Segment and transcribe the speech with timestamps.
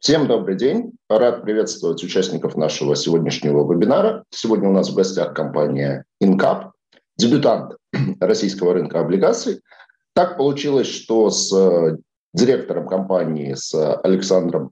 [0.00, 0.92] Всем добрый день.
[1.08, 4.22] Рад приветствовать участников нашего сегодняшнего вебинара.
[4.30, 6.70] Сегодня у нас в гостях компания Incap,
[7.16, 7.74] дебютант
[8.20, 9.60] российского рынка облигаций.
[10.14, 11.96] Так получилось, что с э,
[12.32, 13.74] директором компании, с
[14.04, 14.70] Александром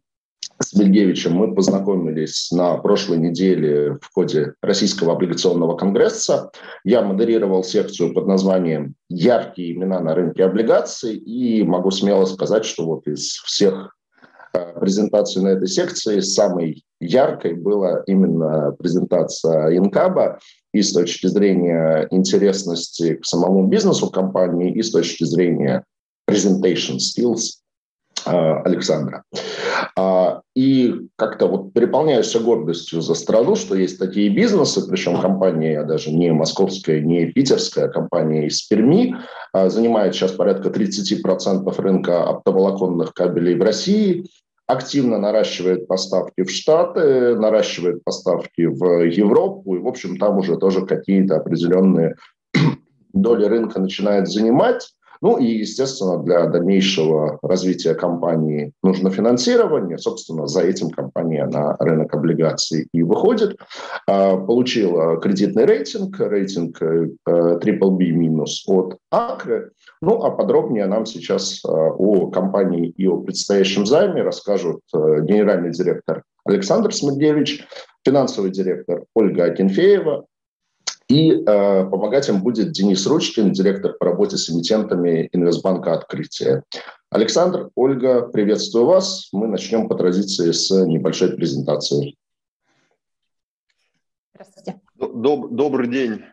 [0.63, 6.53] Смельгевичем мы познакомились на прошлой неделе в ходе Российского облигационного конгресса.
[6.85, 12.87] Я модерировал секцию под названием «Яркие имена на рынке облигаций» и могу смело сказать, что
[12.87, 13.97] вот из всех
[14.57, 16.21] э, презентаций на этой секции.
[16.21, 20.39] Самой яркой была именно презентация Инкаба.
[20.73, 25.85] И с точки зрения интересности к самому бизнесу компании, и с точки зрения
[26.29, 27.63] presentation skills
[28.27, 29.23] а, Александра.
[29.97, 36.11] А, и как-то вот переполняешься гордостью за страну, что есть такие бизнесы, причем компания даже
[36.11, 39.17] не московская, не питерская, компания из Перми,
[39.53, 44.27] а, занимает сейчас порядка 30% рынка оптоволоконных кабелей в России,
[44.67, 50.85] активно наращивает поставки в Штаты, наращивает поставки в Европу, и, в общем, там уже тоже
[50.85, 52.17] какие-то определенные
[53.13, 54.96] доли рынка начинает занимать.
[55.21, 59.99] Ну и, естественно, для дальнейшего развития компании нужно финансирование.
[59.99, 63.57] Собственно, за этим компания на рынок облигаций и выходит.
[64.07, 69.73] А, получила кредитный рейтинг, рейтинг BBB э, минус от Акры.
[70.03, 75.71] Ну а подробнее нам сейчас э, о компании и о предстоящем займе расскажут э, генеральный
[75.71, 77.67] директор Александр Смедевич,
[78.05, 80.27] финансовый директор Ольга Акинфеева,
[81.09, 86.65] и э, помогать им будет Денис Ручкин, директор по работе с эмитентами Инвестбанка «Открытие».
[87.11, 89.29] Александр, Ольга, приветствую вас.
[89.33, 92.17] Мы начнем по традиции с небольшой презентации.
[94.35, 94.81] Здравствуйте.
[94.97, 96.25] Доб- добрый день,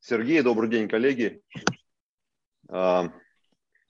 [0.00, 1.42] Сергей, добрый день, коллеги.
[2.68, 3.12] А,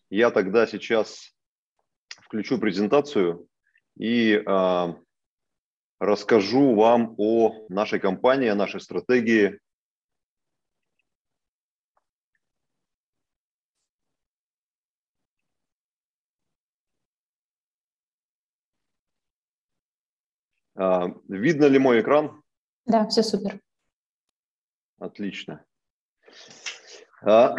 [0.09, 1.35] я тогда сейчас
[2.23, 3.47] включу презентацию
[3.99, 4.97] и а,
[6.01, 9.59] расскажу вам о нашей компании, о нашей стратегии,
[21.29, 22.43] видно ли мой экран?
[22.87, 23.61] Да, все супер.
[24.99, 25.65] Отлично.
[27.23, 27.55] А,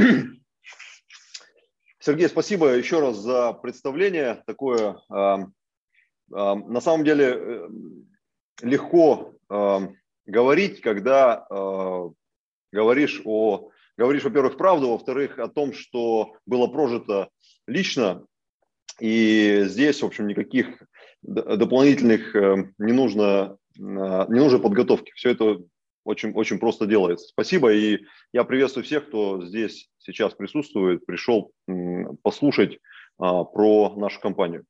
[2.00, 5.00] Сергей, спасибо еще раз за представление такое.
[5.10, 5.46] А,
[6.30, 7.70] на самом деле э,
[8.62, 9.36] легко
[10.26, 11.46] говорить, когда
[12.72, 17.30] говоришь о говоришь, во-первых, правду, во-вторых, о том, что было прожито
[17.68, 18.26] лично,
[19.00, 20.84] и здесь, в общем, никаких
[21.22, 25.12] дополнительных э, не нужно, э, не нужно подготовки.
[25.16, 25.60] Все это
[26.04, 27.28] очень, очень просто делается.
[27.28, 27.72] Спасибо.
[27.74, 28.00] И
[28.34, 31.52] я приветствую всех, кто здесь сейчас присутствует, пришел
[32.24, 32.80] послушать
[33.20, 34.66] а, про нашу компанию.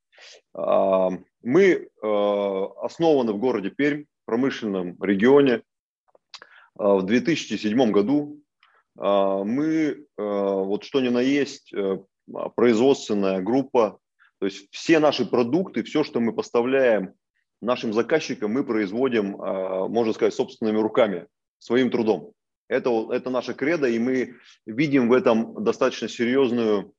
[0.53, 1.09] А,
[1.41, 5.63] мы э, основаны в городе Пермь, промышленном регионе.
[6.77, 8.37] А, в 2007 году
[8.93, 11.73] мы, вот что ни на есть,
[12.55, 14.00] производственная группа
[14.41, 17.13] то есть все наши продукты, все, что мы поставляем
[17.61, 21.27] нашим заказчикам, мы производим, а, можно сказать, собственными руками,
[21.59, 22.33] своим трудом.
[22.67, 26.91] Это, это наша кредо, и мы видим в этом достаточно серьезную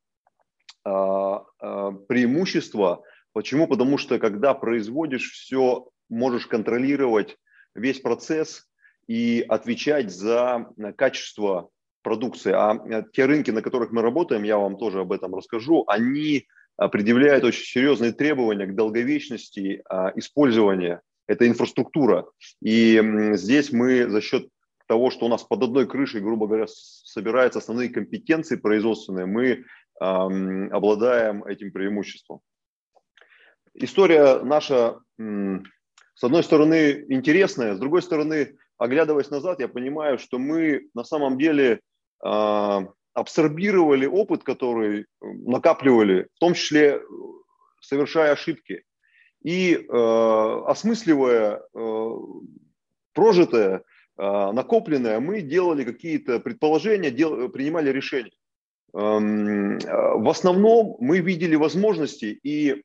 [0.84, 3.03] а, а, преимущество.
[3.32, 3.66] Почему?
[3.66, 7.36] Потому что когда производишь все, можешь контролировать
[7.74, 8.69] весь процесс
[9.09, 11.70] и отвечать за качество
[12.03, 12.53] продукции.
[12.53, 16.47] А те рынки, на которых мы работаем, я вам тоже об этом расскажу, они
[16.77, 22.25] предъявляет очень серьезные требования к долговечности а, использования этой инфраструктуры.
[22.60, 23.00] И
[23.34, 24.49] здесь мы за счет
[24.87, 29.65] того, что у нас под одной крышей, грубо говоря, собираются основные компетенции производственные, мы
[29.99, 32.41] обладаем этим преимуществом.
[33.75, 40.89] История наша, с одной стороны, интересная, с другой стороны, оглядываясь назад, я понимаю, что мы
[40.94, 41.81] на самом деле
[42.22, 47.00] а, абсорбировали опыт, который э, накапливали, в том числе э,
[47.81, 48.84] совершая ошибки,
[49.43, 52.10] и э, осмысливая э,
[53.13, 53.83] прожитое,
[54.19, 58.33] э, накопленное, мы делали какие-то предположения, дел, принимали решения.
[58.95, 62.83] Эм, э, в основном мы видели возможности, и,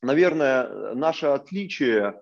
[0.00, 2.12] наверное, наше отличие э,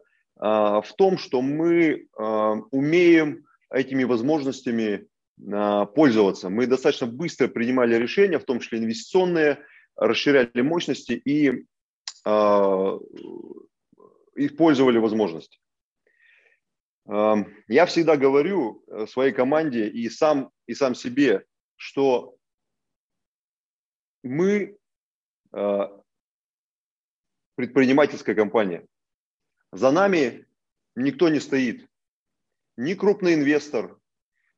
[0.40, 5.06] в том, что мы э, умеем этими возможностями
[5.94, 6.50] пользоваться.
[6.50, 9.64] Мы достаточно быстро принимали решения, в том числе инвестиционные,
[9.96, 11.66] расширяли мощности и
[12.24, 12.98] э,
[14.36, 15.60] использовали возможности.
[17.08, 17.36] Э,
[17.68, 21.44] я всегда говорю своей команде и сам, и сам себе,
[21.76, 22.36] что
[24.22, 24.76] мы
[25.52, 25.78] э,
[27.56, 28.86] предпринимательская компания.
[29.72, 30.46] За нами
[30.96, 31.86] никто не стоит.
[32.76, 33.99] Ни крупный инвестор,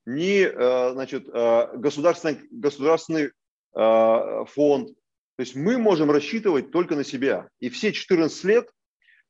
[0.07, 0.45] ни
[0.93, 3.31] значит, государственный, государственный
[3.73, 4.89] фонд.
[5.37, 7.49] То есть мы можем рассчитывать только на себя.
[7.61, 8.69] И все 14 лет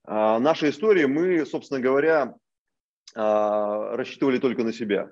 [0.06, 2.34] нашей истории мы, собственно говоря,
[3.14, 5.10] рассчитывали только на себя.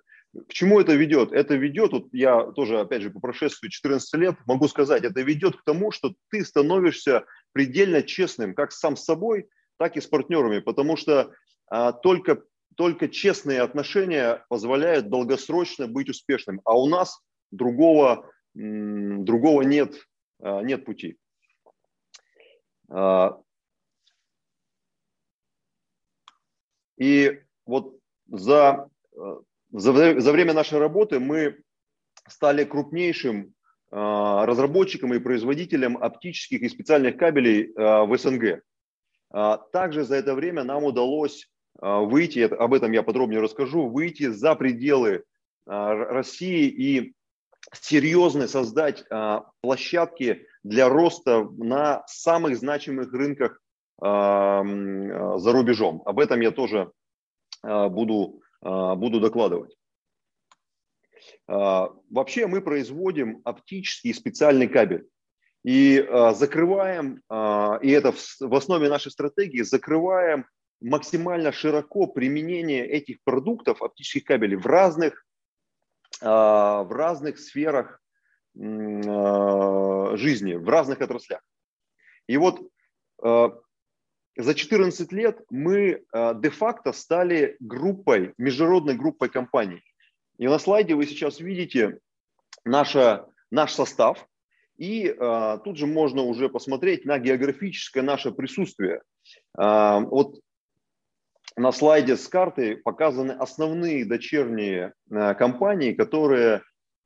[0.48, 1.32] К чему это ведет?
[1.32, 5.56] Это ведет, вот я тоже, опять же, по прошествии 14 лет могу сказать, это ведет
[5.56, 10.60] к тому, что ты становишься предельно честным как сам с собой, так и с партнерами,
[10.60, 11.32] потому что
[11.68, 12.42] а, только,
[12.80, 19.92] только честные отношения позволяют долгосрочно быть успешным, а у нас другого, другого нет,
[20.40, 21.18] а, нет пути.
[22.88, 23.38] А,
[26.96, 27.98] и вот
[28.28, 28.88] за
[29.72, 31.62] за, за время нашей работы мы
[32.28, 33.52] стали крупнейшим
[33.90, 38.62] а, разработчиком и производителем оптических и специальных кабелей в СНГ.
[39.70, 41.46] Также за это время нам удалось
[41.80, 45.24] выйти, об этом я подробнее расскажу, выйти за пределы
[45.66, 47.14] России и
[47.72, 49.04] серьезно создать
[49.62, 53.60] площадки для роста на самых значимых рынках
[54.00, 54.62] за
[55.52, 56.02] рубежом.
[56.04, 56.90] Об этом я тоже
[57.62, 59.76] буду а, буду докладывать.
[61.48, 65.06] А, вообще мы производим оптический специальный кабель.
[65.64, 67.22] И а, закрываем,
[67.82, 70.46] и это в основе нашей стратегии, закрываем
[70.80, 75.24] максимально широко применение этих продуктов, оптических кабелей, в разных,
[76.20, 78.02] в разных сферах
[78.54, 81.40] жизни, в разных отраслях.
[82.26, 82.60] И вот
[83.20, 89.82] за 14 лет мы де-факто стали группой, международной группой компаний.
[90.40, 91.98] И на слайде вы сейчас видите
[92.64, 94.26] наша, наш состав.
[94.78, 99.02] И а, тут же можно уже посмотреть на географическое наше присутствие.
[99.54, 100.40] А, вот
[101.56, 106.62] на слайде с картой показаны основные дочерние а, компании, которые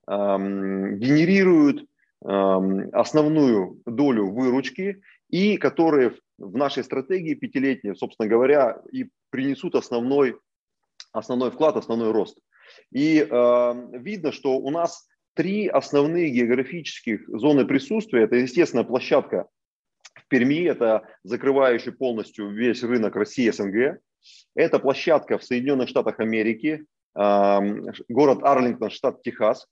[0.06, 1.86] а, генерируют
[2.24, 2.60] а,
[2.92, 10.36] основную долю выручки и которые в нашей стратегии пятилетней, собственно говоря, и принесут основной,
[11.12, 12.38] основной вклад, основной рост.
[12.90, 18.22] И э, видно, что у нас три основные географических зоны присутствия.
[18.22, 19.46] Это, естественно, площадка
[20.14, 24.00] в Перми, это закрывающий полностью весь рынок России СНГ.
[24.54, 29.66] Это площадка в Соединенных Штатах Америки, город Арлингтон, штат Техас.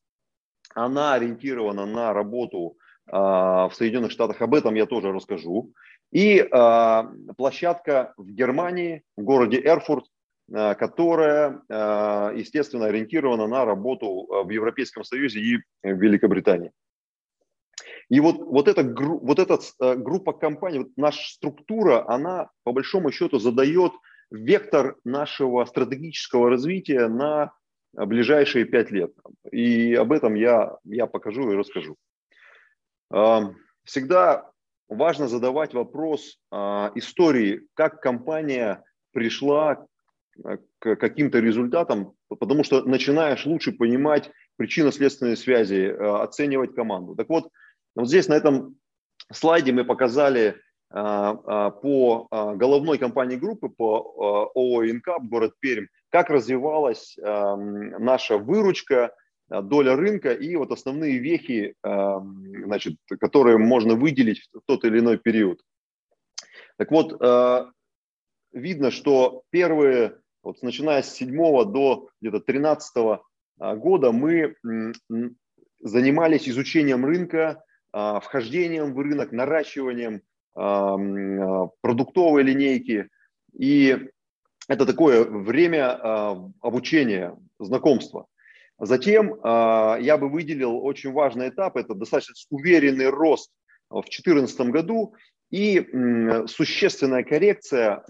[0.75, 2.77] Она ориентирована на работу
[3.07, 4.41] э, в Соединенных Штатах.
[4.41, 5.73] Об этом я тоже расскажу.
[6.13, 7.03] И э,
[7.37, 10.07] площадка в Германии, в городе Эрфурт,
[10.55, 11.63] э, которая,
[12.35, 16.71] естественно, ориентирована на работу в Европейском Союзе и в Великобритании.
[18.09, 19.59] И вот, вот, эта, вот эта
[19.97, 23.93] группа компаний, вот наша структура, она по большому счету задает
[24.33, 27.53] вектор нашего стратегического развития на
[27.93, 29.13] ближайшие пять лет.
[29.51, 31.97] И об этом я, я покажу и расскажу.
[33.85, 34.51] Всегда
[34.89, 39.87] важно задавать вопрос а, истории, как компания пришла
[40.45, 47.17] а, к каким-то результатам, потому что начинаешь лучше понимать причинно-следственные связи, а, оценивать команду.
[47.17, 47.49] Так вот,
[47.95, 48.77] вот здесь на этом
[49.33, 55.87] слайде мы показали а, а, по а, головной компании группы, по ООО «Инкап», город Пермь,
[56.11, 59.15] как развивалась наша выручка,
[59.49, 65.63] доля рынка и вот основные вехи, значит, которые можно выделить в тот или иной период.
[66.77, 67.19] Так вот,
[68.53, 71.35] видно, что первые, вот начиная с 7
[71.73, 74.57] до где-то 13 э, года мы
[75.81, 80.23] занимались изучением рынка, вхождением в рынок, наращиванием
[80.55, 83.09] продуктовой линейки.
[83.59, 83.99] И
[84.69, 85.93] это такое время
[86.61, 88.27] обучения, знакомства.
[88.79, 93.53] Затем а, я бы выделил очень важный этап, это достаточно уверенный рост
[93.89, 95.15] в 2014 году
[95.51, 95.87] и
[96.49, 98.05] существенная коррекция,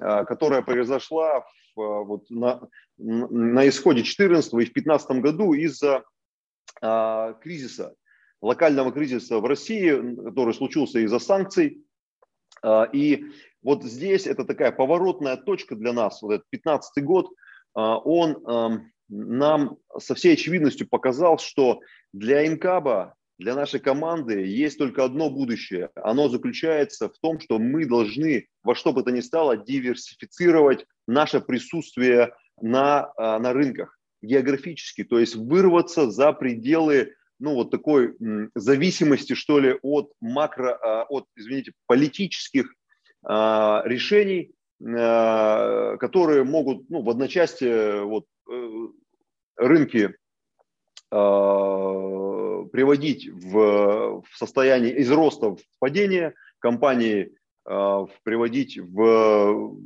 [0.00, 1.44] а, которая произошла
[1.76, 2.66] вот на,
[2.96, 6.02] на исходе 2014 и в 2015 году из-за
[6.80, 7.94] а, кризиса,
[8.40, 9.90] локального кризиса в России,
[10.24, 11.84] который случился из-за санкций.
[12.92, 13.24] И
[13.62, 17.28] вот здесь это такая поворотная точка для нас, вот этот 15 год,
[17.74, 21.80] он нам со всей очевидностью показал, что
[22.12, 25.90] для Инкаба, для нашей команды есть только одно будущее.
[25.94, 31.40] Оно заключается в том, что мы должны во что бы то ни стало диверсифицировать наше
[31.40, 38.16] присутствие на, а, на рынках географически, то есть вырваться за пределы ну, вот такой
[38.54, 42.74] зависимости, что ли, от макро, а, от, извините, политических
[43.24, 48.26] а, решений которые могут ну, в одночасье вот,
[49.56, 50.14] рынки
[52.70, 57.32] приводить в, в состояние из роста в падение, компании
[57.64, 59.80] приводить в,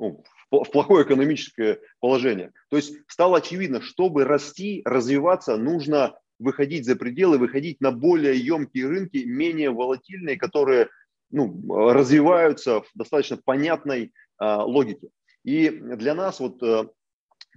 [0.00, 2.50] ну, в плохое экономическое положение.
[2.70, 8.86] То есть стало очевидно, чтобы расти, развиваться, нужно выходить за пределы, выходить на более емкие
[8.86, 10.88] рынки, менее волатильные, которые
[11.30, 11.62] ну,
[11.92, 15.08] развиваются в достаточно понятной а, логике.
[15.44, 16.88] И для нас вот а,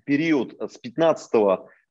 [0.05, 1.31] период с 15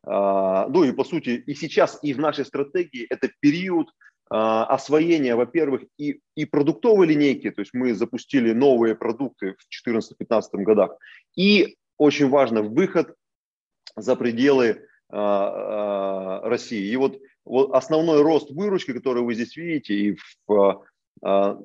[0.06, 3.88] а, ну и по сути и сейчас, и в нашей стратегии это период
[4.30, 10.42] а, освоения, во-первых, и, и продуктовой линейки, то есть мы запустили новые продукты в 2014-2015
[10.62, 10.96] годах,
[11.36, 13.14] и очень важно, выход
[13.96, 16.90] за пределы России.
[16.90, 20.84] И вот, вот основной рост выручки, который вы здесь видите, и в
[21.22, 21.58] а,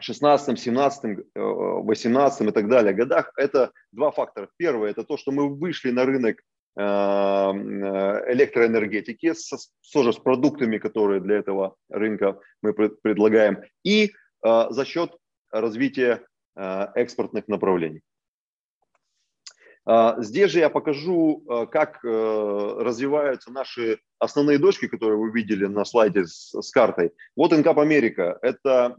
[0.00, 4.48] 16, 17, 18 и так далее годах, это два фактора.
[4.56, 6.36] Первое, это то, что мы вышли на рынок
[6.76, 7.52] Э,
[8.32, 14.12] электроэнергетики, с, тоже с продуктами, которые для этого рынка мы предлагаем, и
[14.42, 15.14] за счет
[15.50, 16.24] развития
[16.56, 18.00] экспортных направлений.
[19.86, 26.52] Здесь же я покажу, как развиваются наши основные дочки, которые вы видели на слайде с,
[26.52, 27.12] с картой.
[27.34, 28.38] Вот Инкап Америка.
[28.42, 28.96] Это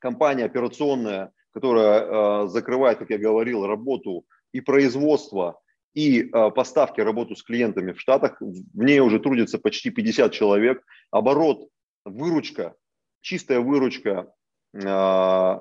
[0.00, 5.60] компания операционная, которая закрывает, как я говорил, работу и производство
[5.98, 8.36] и э, поставки, работу с клиентами в Штатах.
[8.40, 10.80] В ней уже трудится почти 50 человек.
[11.10, 11.68] Оборот,
[12.04, 12.76] выручка,
[13.20, 14.32] чистая выручка
[14.74, 15.58] э,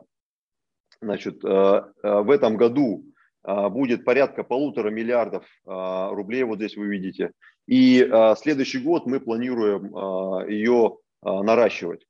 [1.01, 3.05] значит, э, в этом году
[3.47, 7.31] будет порядка полутора миллиардов рублей, вот здесь вы видите.
[7.65, 7.99] И
[8.37, 12.05] следующий год мы планируем ее наращивать.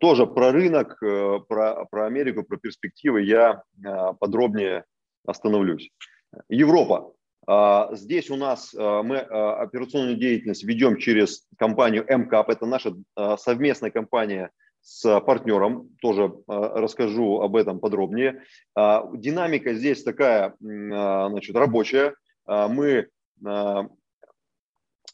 [0.00, 3.62] Тоже про рынок, про, про Америку, про перспективы я
[4.20, 4.84] подробнее
[5.24, 5.90] остановлюсь.
[6.48, 7.14] Европа.
[7.46, 12.50] А, здесь у нас а, мы а, операционную деятельность ведем через компанию МКАП.
[12.50, 12.94] Это наша
[13.38, 14.50] совместная компания
[14.82, 15.90] с партнером.
[16.00, 18.42] Тоже расскажу об этом подробнее.
[18.76, 22.14] Динамика здесь такая значит, рабочая.
[22.46, 23.08] Мы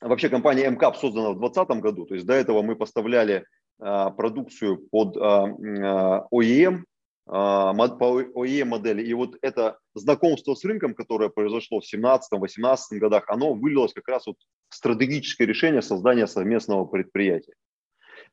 [0.01, 3.45] Вообще компания МКАП создана в 2020 году, то есть до этого мы поставляли
[3.79, 6.85] продукцию под OEM,
[7.27, 9.03] а, по OEM модели.
[9.03, 14.27] И вот это знакомство с рынком, которое произошло в 2017-2018 годах, оно вылилось как раз
[14.27, 14.37] вот
[14.69, 17.53] в стратегическое решение создания совместного предприятия.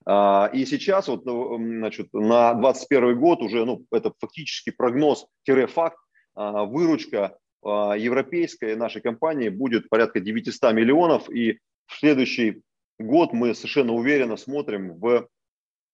[0.05, 5.97] А, и сейчас вот, ну, значит, на 2021 год уже, ну, это фактически прогноз-факт,
[6.35, 12.61] а, выручка европейской нашей компании будет порядка 900 миллионов, и в следующий
[12.99, 15.27] год мы совершенно уверенно смотрим в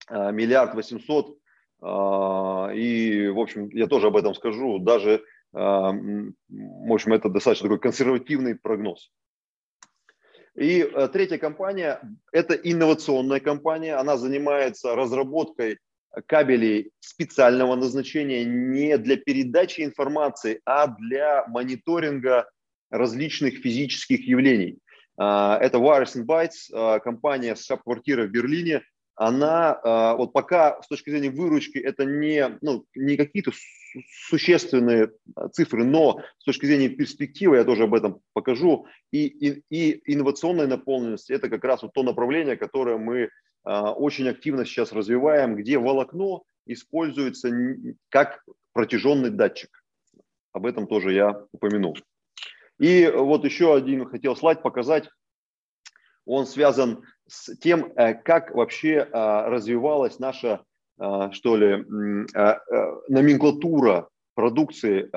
[0.10, 1.38] миллиард восемьсот
[1.82, 7.68] а, и, в общем, я тоже об этом скажу, даже, а, в общем, это достаточно
[7.68, 9.12] такой консервативный прогноз.
[10.56, 13.96] И э, третья компания– это инновационная компания.
[13.96, 15.80] Она занимается разработкой
[16.28, 22.50] кабелей специального назначения не для передачи информации, а для мониторинга
[22.90, 24.80] различных физических явлений.
[25.18, 28.82] А, это Wires and Bytes, компания с штаб-квартирой в Берлине–
[29.22, 33.52] она, а, вот пока с точки зрения выручки это не, ну, не какие-то
[34.30, 35.12] существенные
[35.52, 40.68] цифры, но с точки зрения перспективы, я тоже об этом покажу, и, и, и инновационная
[40.68, 43.30] наполненность– это как раз вот то направление, которое мы
[43.64, 47.50] а, очень активно сейчас развиваем, где волокно используется
[48.10, 48.44] как
[48.74, 49.70] протяженный датчик.
[50.54, 51.98] Об этом тоже я упомянул.
[52.80, 55.10] И вот еще один хотел слайд показать.
[56.26, 60.64] Он связан с тем, э, как вообще а, развивалась наша,
[61.32, 61.86] что ли,
[62.36, 62.60] а,
[63.08, 65.10] номенклатура продукции.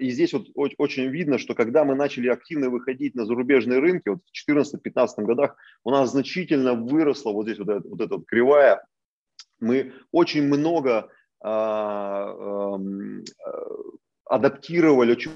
[0.00, 4.20] И здесь вот очень видно, что когда мы начали активно выходить на зарубежные рынки, вот
[4.24, 8.84] в 2014-2015 годах у нас значительно выросла вот здесь вот эта вот, эта вот кривая.
[9.60, 11.10] Мы очень много
[14.24, 15.32] адаптировали, очень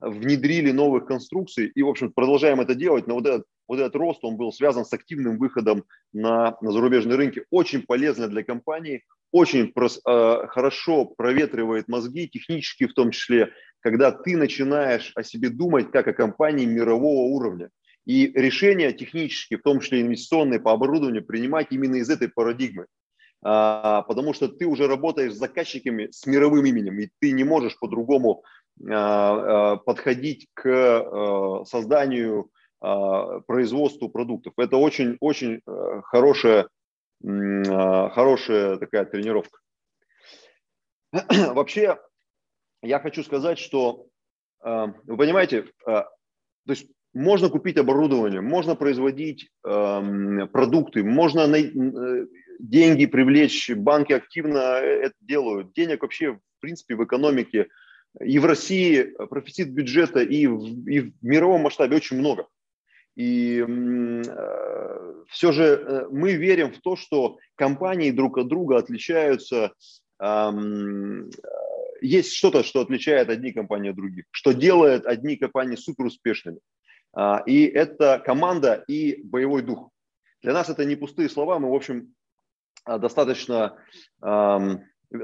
[0.00, 4.24] внедрили новых конструкций и, в общем, продолжаем это делать, но вот этот, вот этот рост,
[4.24, 9.72] он был связан с активным выходом на, на зарубежные рынки, очень полезно для компании, очень
[9.72, 15.90] прос, э, хорошо проветривает мозги, технически в том числе, когда ты начинаешь о себе думать
[15.90, 17.68] как о компании мирового уровня.
[18.06, 22.86] И решения технические, в том числе инвестиционные по оборудованию, принимать именно из этой парадигмы.
[23.44, 27.78] А, потому что ты уже работаешь с заказчиками с мировым именем, и ты не можешь
[27.78, 28.42] по-другому
[28.88, 34.54] а, а, подходить к а, созданию, производству продуктов.
[34.56, 36.68] Это очень-очень э, хорошая,
[37.20, 39.58] хорошая такая тренировка.
[41.52, 41.98] Вообще,
[42.82, 44.06] я хочу сказать, что,
[44.62, 46.06] вы понимаете, то
[46.66, 51.48] есть можно купить оборудование, можно производить продукты, можно
[52.58, 55.72] деньги привлечь, банки активно это делают.
[55.72, 57.68] Денег вообще, в принципе, в экономике
[58.20, 62.46] и в России профицит бюджета, и в, и в мировом масштабе очень много.
[63.18, 69.72] И э, все же э, мы верим в то, что компании друг от друга отличаются.
[70.22, 70.52] Э,
[72.00, 76.60] есть что-то, что отличает одни компании от других, что делает одни компании супер успешными.
[77.16, 79.90] Э, и это команда и боевой дух.
[80.42, 82.14] Для нас это не пустые слова, мы, в общем,
[82.84, 83.76] а, достаточно
[84.22, 84.58] э,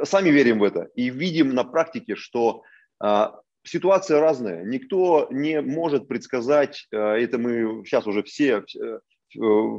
[0.02, 2.64] сами верим в это и видим на практике, что
[3.00, 3.26] э,
[3.64, 4.64] ситуация разная.
[4.64, 8.98] Никто не может предсказать, э, это мы сейчас уже все, э,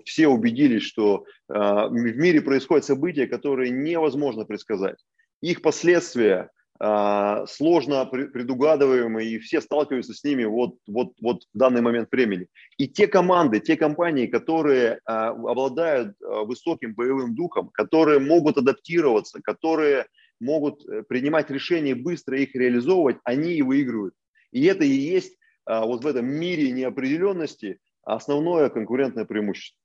[0.06, 4.98] все убедились, что э, в мире происходят события, которые невозможно предсказать.
[5.42, 12.10] Их последствия сложно предугадываемые, и все сталкиваются с ними вот, вот, вот в данный момент
[12.12, 12.48] времени.
[12.78, 20.08] И те команды, те компании, которые обладают высоким боевым духом, которые могут адаптироваться, которые
[20.40, 24.14] могут э, принимать решения быстро их реализовывать, они и выигрывают.
[24.52, 25.38] И это и есть
[25.68, 29.82] вот в этом мире неопределенности основное конкурентное преимущество.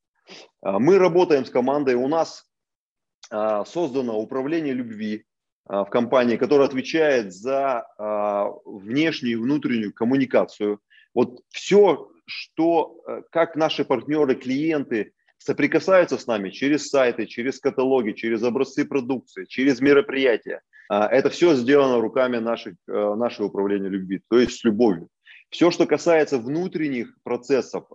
[0.61, 2.47] Мы работаем с командой, у нас
[3.31, 5.25] создано управление любви,
[5.65, 10.79] а, в компании, которая отвечает за а, внешнюю и внутреннюю коммуникацию.
[11.13, 15.13] Вот все, что, э, как наши партнеры, клиенты
[15.43, 21.55] соприкасаются с нами через сайты, через каталоги, через образцы продукции, через мероприятия, а, это все
[21.55, 25.07] сделано руками наших, э, нашего управления любви, то есть с любовью.
[25.49, 27.85] Все, что касается внутренних процессов,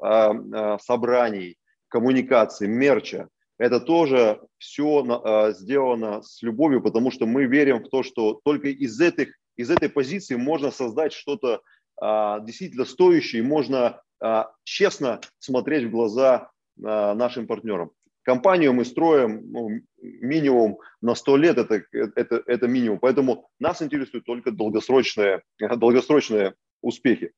[0.82, 1.56] собраний,
[1.88, 8.02] коммуникации, мерча, это тоже все а, сделано с любовью, потому что мы верим в то,
[8.02, 11.62] что только из, этих, из этой позиции можно создать что-то
[11.98, 17.90] а, действительно стоящее, и можно а, честно смотреть в глаза нашим партнерам.
[18.22, 22.98] Компанию мы строим ну, минимум на 100 лет, это, это, это минимум.
[22.98, 27.32] Поэтому нас интересуют только долгосрочные, долгосрочные успехи.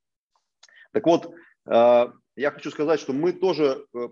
[0.92, 1.30] Так вот,
[2.38, 4.08] я хочу сказать, что мы тоже э,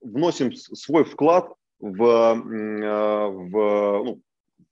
[0.00, 2.34] вносим свой вклад в, э,
[3.28, 4.22] в, ну,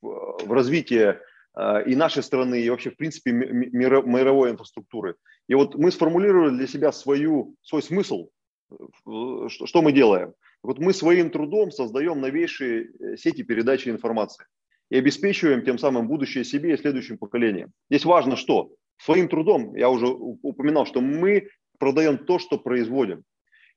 [0.00, 1.20] в развитие
[1.56, 5.16] э, и нашей страны, и вообще, в принципе, мировой инфраструктуры.
[5.48, 8.28] И вот мы сформулировали для себя свою, свой смысл, э,
[9.48, 10.34] что мы делаем.
[10.62, 14.46] Вот мы своим трудом создаем новейшие сети передачи информации
[14.90, 17.72] и обеспечиваем тем самым будущее себе и следующим поколениям.
[17.90, 18.72] Здесь важно что?
[18.98, 23.24] Своим трудом, я уже упоминал, что мы продаем то, что производим.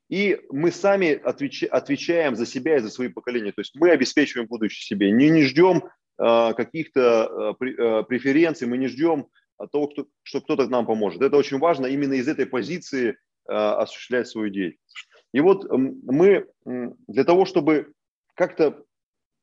[0.09, 3.51] И мы сами отвеч, отвечаем за себя и за свои поколения.
[3.51, 5.11] То есть мы обеспечиваем будущее себе.
[5.11, 5.85] Не, не ждем
[6.19, 9.27] э, каких-то э, э, преференций, мы не ждем
[9.71, 11.21] того, кто, что кто-то нам поможет.
[11.21, 13.15] Это очень важно именно из этой позиции э,
[13.47, 15.09] осуществлять свою деятельность.
[15.33, 17.93] И вот мы для того, чтобы
[18.35, 18.83] как-то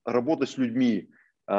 [0.04, 1.10] работать с людьми,
[1.48, 1.52] э,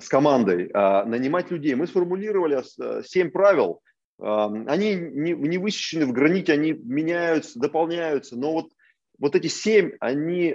[0.00, 3.80] с командой, э, нанимать людей, мы сформулировали э, семь правил,
[4.18, 8.70] они не, высечены в граните, они меняются, дополняются, но вот,
[9.18, 10.54] вот эти семь, они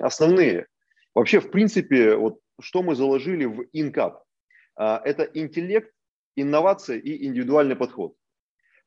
[0.00, 0.66] основные.
[1.14, 4.18] Вообще, в принципе, вот что мы заложили в InCap,
[4.76, 5.90] а, это интеллект,
[6.36, 8.14] инновация и индивидуальный подход.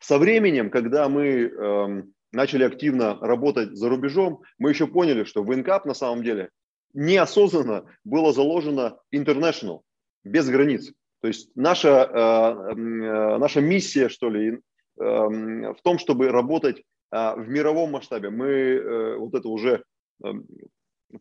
[0.03, 5.49] Со временем, когда мы эм, начали активно работать за рубежом, мы еще поняли, что в
[5.49, 6.49] InCap на самом деле
[6.93, 9.79] неосознанно было заложено international,
[10.25, 10.91] без границ.
[11.21, 14.59] То есть наша, э, э, наша миссия, что ли,
[14.97, 18.29] в том, чтобы работать э, в мировом масштабе.
[18.29, 19.85] Мы вот это уже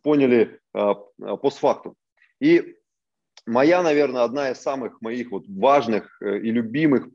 [0.02, 1.94] поняли постфактум.
[2.40, 2.76] И
[3.46, 7.08] моя, наверное, одна из самых моих вот важных и любимых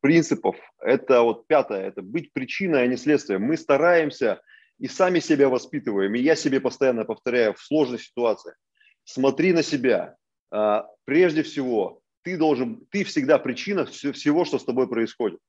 [0.00, 3.42] принципов, это вот пятое, это быть причиной, а не следствием.
[3.42, 4.40] Мы стараемся
[4.78, 8.56] и сами себя воспитываем, и я себе постоянно повторяю в сложных ситуациях.
[9.04, 10.16] Смотри на себя.
[11.04, 15.40] Прежде всего, ты должен, ты всегда причина всего, что с тобой происходит.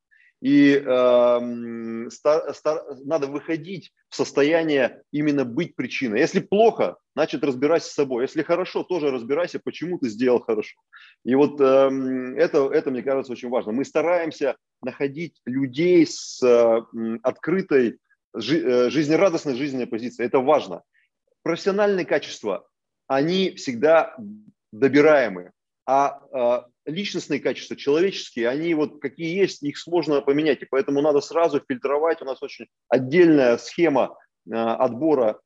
[0.41, 6.19] И э, стар, стар, надо выходить в состояние именно быть причиной.
[6.19, 8.23] Если плохо, значит разбирайся с собой.
[8.23, 10.77] Если хорошо, тоже разбирайся, почему ты сделал хорошо.
[11.25, 13.71] И вот э, это, это, мне кажется, очень важно.
[13.71, 16.81] Мы стараемся находить людей с э,
[17.23, 17.97] открытой,
[18.35, 20.27] жи, э, жизнерадостной жизненной позицией.
[20.27, 20.83] Это важно.
[21.41, 22.67] Профессиональные качества,
[23.07, 24.15] они всегда
[24.71, 25.51] добираемые
[25.87, 31.21] а, а личностные качества, человеческие, они вот какие есть, их сложно поменять, и поэтому надо
[31.21, 32.21] сразу фильтровать.
[32.21, 34.17] У нас очень отдельная схема
[34.51, 35.39] а, отбора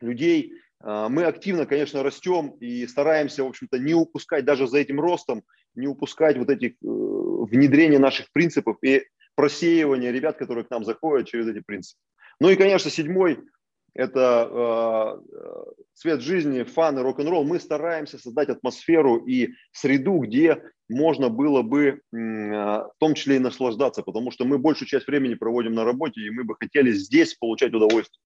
[0.00, 5.42] людей, Мы активно, конечно, растем и стараемся, в общем-то, не упускать даже за этим ростом,
[5.74, 9.02] не упускать вот этих внедрения наших принципов и
[9.34, 11.98] просеивания ребят, которые к нам заходят через эти принципы.
[12.40, 13.40] Ну и, конечно, седьмой–
[13.96, 17.44] это э, цвет жизни, фан и рок-н-ролл.
[17.44, 23.40] Мы стараемся создать атмосферу и среду, где можно было бы э, в том числе и
[23.40, 27.34] наслаждаться, потому что мы большую часть времени проводим на работе, и мы бы хотели здесь
[27.34, 28.20] получать удовольствие.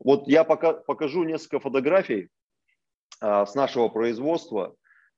[0.00, 2.28] Вот я пока покажу несколько фотографий
[3.20, 4.74] а, с нашего производства,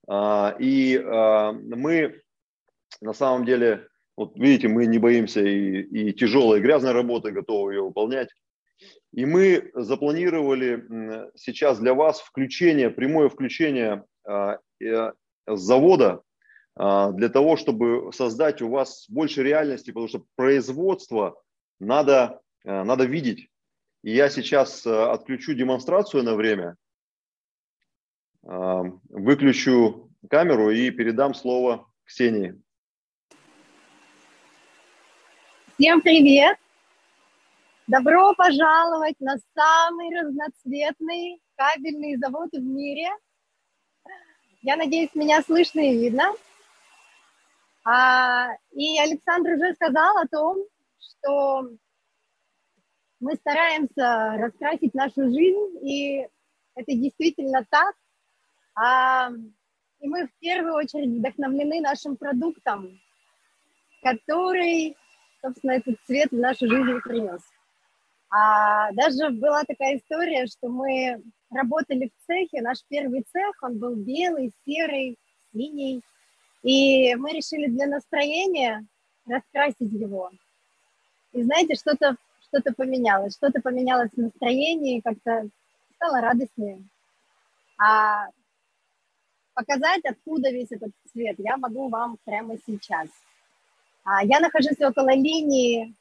[0.06, 2.20] а, и а, мы
[3.00, 7.74] на самом деле вот видите, мы не боимся и, и тяжелой, и грязной работы, готовы
[7.74, 8.28] ее выполнять.
[9.12, 15.12] И мы запланировали сейчас для вас включение, прямое включение а, э,
[15.46, 16.22] с завода
[16.76, 21.40] а, для того, чтобы создать у вас больше реальности, потому что производство
[21.78, 23.48] надо, э, надо видеть.
[24.02, 26.76] И я сейчас э, отключу демонстрацию на время,
[28.42, 32.60] а, выключу камеру и передам слово Ксении.
[35.78, 36.63] Всем привет!
[37.86, 43.10] Добро пожаловать на самый разноцветный кабельный завод в мире.
[44.62, 46.32] Я надеюсь, меня слышно и видно.
[47.84, 50.64] А, и Александр уже сказал о том,
[50.98, 51.68] что
[53.20, 56.26] мы стараемся раскрасить нашу жизнь, и
[56.74, 57.94] это действительно так.
[58.74, 59.30] А,
[60.00, 62.98] и мы в первую очередь вдохновлены нашим продуктом,
[64.02, 64.96] который
[65.42, 67.42] собственно, этот цвет в нашу жизнь принес.
[68.36, 73.94] А даже была такая история, что мы работали в цехе, наш первый цех, он был
[73.94, 75.16] белый, серый,
[75.52, 76.02] синий,
[76.64, 78.84] и мы решили для настроения
[79.26, 80.30] раскрасить его.
[81.32, 85.48] И знаете, что-то что поменялось, что-то поменялось в настроении, как-то
[85.96, 86.82] стало радостнее.
[87.78, 88.26] А
[89.54, 93.08] показать, откуда весь этот цвет, я могу вам прямо сейчас–
[94.04, 95.94] а, я нахожусь около линии,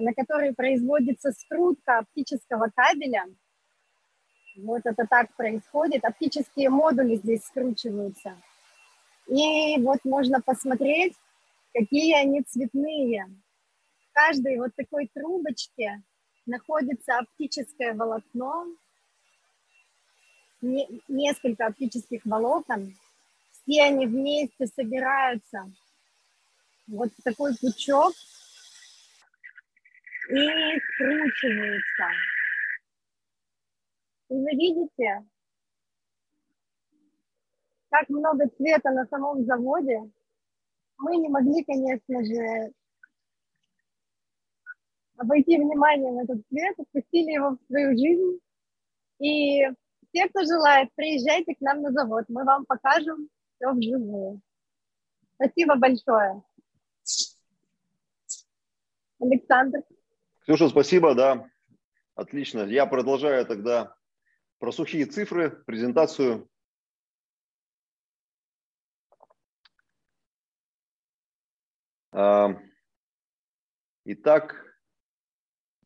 [0.00, 3.26] на которой производится скрутка оптического кабеля.
[4.56, 6.04] Вот это так происходит.
[6.04, 8.36] Оптические модули здесь скручиваются.
[9.28, 11.14] И вот можно посмотреть,
[11.72, 13.26] какие они цветные.
[14.10, 16.02] В каждой вот такой трубочке
[16.44, 18.66] находится оптическое волокно,
[20.60, 22.94] несколько оптических волокон.
[23.52, 25.70] Все они вместе собираются
[26.86, 28.12] вот такой пучок
[30.28, 32.04] и скручивается.
[34.28, 35.24] И вы видите,
[37.90, 40.10] как много цвета на самом заводе.
[40.98, 42.72] Мы не могли, конечно же,
[45.16, 48.40] обойти на этот цвет, отпустили его в свою жизнь.
[49.18, 49.62] И
[50.08, 54.40] все, кто желает, приезжайте к нам на завод, мы вам покажем все вживую.
[55.34, 56.42] Спасибо большое.
[59.20, 59.82] Александр.
[60.42, 61.48] Ксюша, спасибо, да,
[62.16, 62.62] отлично.
[62.62, 63.94] Я продолжаю тогда
[64.58, 66.48] про сухие цифры, презентацию.
[74.04, 74.76] Итак,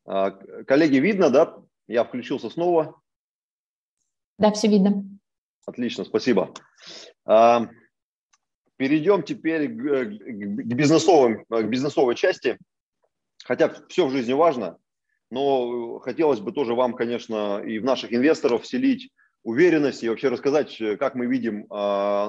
[0.05, 1.61] а, коллеги, видно, да?
[1.87, 2.99] Я включился снова.
[4.39, 5.05] Да, все видно.
[5.65, 6.53] Отлично, спасибо.
[8.75, 12.57] Перейдем теперь к бизнесовым, к бизнесовой части.
[13.45, 14.77] Хотя все в жизни важно,
[15.29, 19.11] но хотелось бы тоже вам, конечно, и в наших инвесторов вселить
[19.43, 21.67] уверенность и вообще рассказать, как мы видим э,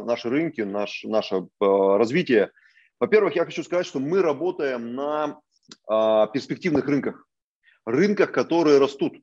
[0.05, 2.53] наши рынки, наш, наше э, развитие.
[3.01, 5.41] Во-первых, я хочу сказать, что мы работаем на
[5.91, 7.27] э, перспективных рынках,
[7.85, 9.19] рынках, которые растут.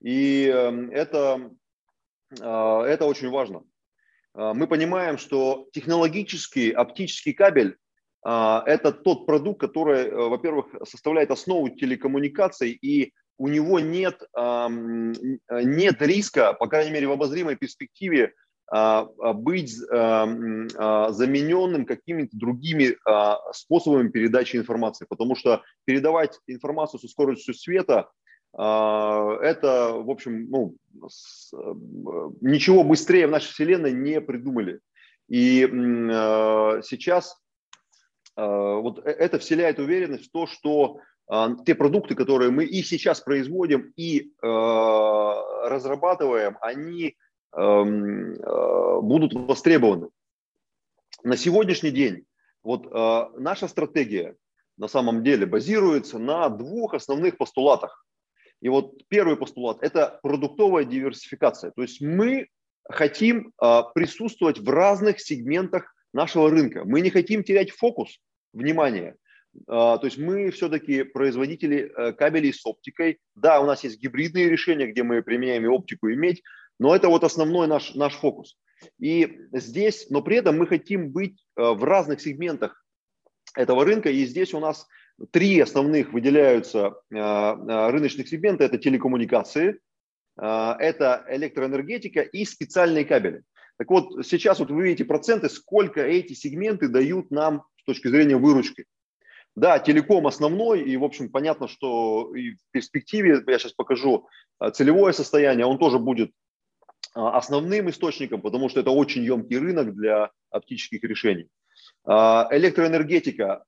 [0.00, 1.50] И э, это,
[2.30, 3.64] э, это очень важно.
[4.34, 7.76] Мы понимаем, что технологический оптический кабель а,
[8.28, 14.22] это тот продукт, который, э, во-первых, составляет основу телекоммуникаций, и у него нет,
[15.50, 18.32] нет риска, по крайней мере, в обозримой перспективе,
[18.68, 22.96] а, а, быть замененным какими-то другими
[23.52, 28.08] способами передачи информации, потому что передавать информацию со скоростью света
[28.54, 31.06] это, в общем, ну, э,
[32.40, 34.80] ничего быстрее в нашей Вселенной не придумали.
[35.28, 35.68] И
[36.82, 37.34] сейчас а,
[38.36, 43.20] вот э, это вселяет уверенность в то, что а, те продукты, которые мы и сейчас
[43.20, 47.16] производим, и а, разрабатываем, они
[47.52, 50.08] будут востребованы.
[51.22, 52.26] На сегодняшний день
[52.62, 54.36] вот наша стратегия
[54.76, 58.04] на самом деле базируется на двух основных постулатах.
[58.60, 61.70] И вот первый постулат– это продуктовая диверсификация.
[61.70, 62.48] То есть мы
[62.90, 63.52] хотим
[63.94, 66.82] присутствовать в разных сегментах нашего рынка.
[66.84, 68.18] Мы не хотим терять фокус
[68.56, 69.16] внимания.
[69.66, 73.20] То есть мы все-таки производители э, кабелей с оптикой.
[73.34, 76.42] Да, у нас есть гибридные решения, где мы применяем и оптику, и медь,
[76.78, 78.58] но это вот основной наш, наш фокус.
[78.98, 82.84] И здесь, но при этом мы хотим быть э, в разных сегментах
[83.54, 84.10] этого рынка.
[84.10, 84.86] И здесь у нас
[85.30, 88.64] три основных выделяются э, рыночных сегмента.
[88.64, 89.80] Это телекоммуникации,
[90.38, 93.42] это электроэнергетика и специальные кабели.
[93.78, 98.84] Так вот, сейчас вот вы видите проценты, сколько эти сегменты дают нам точки зрения выручки.
[99.56, 104.70] Да, телеком основной, и, в общем, понятно, что и в перспективе, я сейчас покажу а,
[104.70, 106.30] целевое состояние, он тоже будет
[107.14, 111.48] а, основным источником, потому что это очень емкий рынок для оптических решений.
[112.04, 113.64] А, электроэнергетика,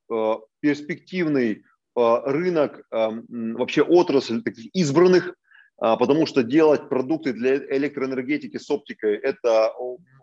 [0.60, 1.64] перспективный
[1.96, 5.34] рынок, вообще отрасль таких избранных
[5.80, 9.72] потому что делать продукты для электроэнергетики с оптикой– это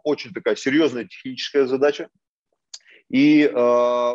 [0.05, 2.09] очень такая серьезная техническая задача.
[3.09, 4.11] И э,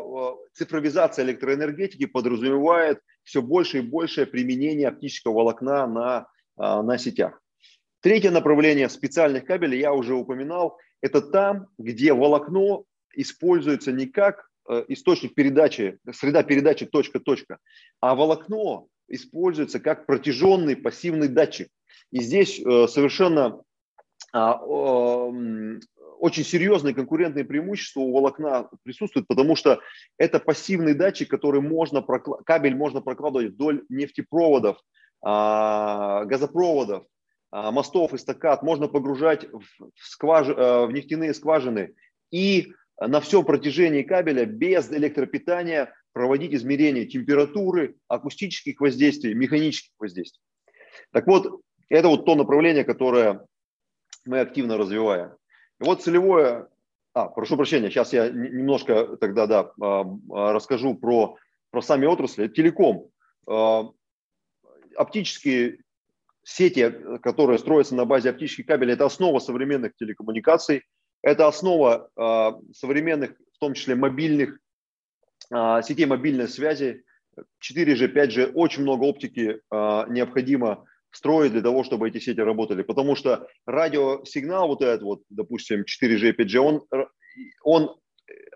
[0.53, 6.27] цифровизация электроэнергетики подразумевает все больше и большее применение оптического волокна на,
[6.59, 7.41] э, на сетях.
[8.01, 14.85] Третье направление специальных кабелей, я уже упоминал, это там, где волокно используется не как э,
[14.89, 17.59] источник передачи, среда передачи точка-точка,
[18.01, 21.69] а волокно используется как протяженный пассивный датчик.
[22.11, 23.63] И здесь э, совершенно
[24.33, 24.61] а,
[26.21, 29.81] очень серьезные конкурентные преимущества у волокна присутствуют, потому что
[30.19, 34.79] это пассивный датчик, который можно, кабель можно прокладывать вдоль нефтепроводов,
[35.23, 37.05] а, газопроводов,
[37.51, 39.65] а, мостов, эстакад, можно погружать в,
[39.97, 40.49] скваж...
[40.49, 41.95] Э, в нефтяные скважины
[42.31, 50.43] и на всем протяжении кабеля без электропитания проводить измерения температуры, акустических воздействий, механических воздействий.
[51.13, 53.47] Так вот, это вот то направление, которое
[54.27, 55.33] мы активно развиваем.
[55.81, 56.69] Вот целевое,
[57.15, 61.39] а, прошу прощения, сейчас я немножко тогда, да, а, а, расскажу про,
[61.71, 62.49] про сами отрасли.
[62.49, 63.09] Телеком.
[63.49, 63.91] А,
[64.95, 65.79] оптические
[66.43, 70.85] сети, которые строятся на базе оптических кабелей, это основа современных телекоммуникаций,
[71.23, 72.11] это основа
[72.75, 74.59] современных, в том числе мобильных
[75.49, 77.05] сетей мобильной связи,
[77.63, 82.83] 4G, 5G, очень много оптики необходимо строить для того, чтобы эти сети работали.
[82.83, 86.87] Потому что радиосигнал вот этот вот, допустим, 4G, 5G, он,
[87.63, 87.97] он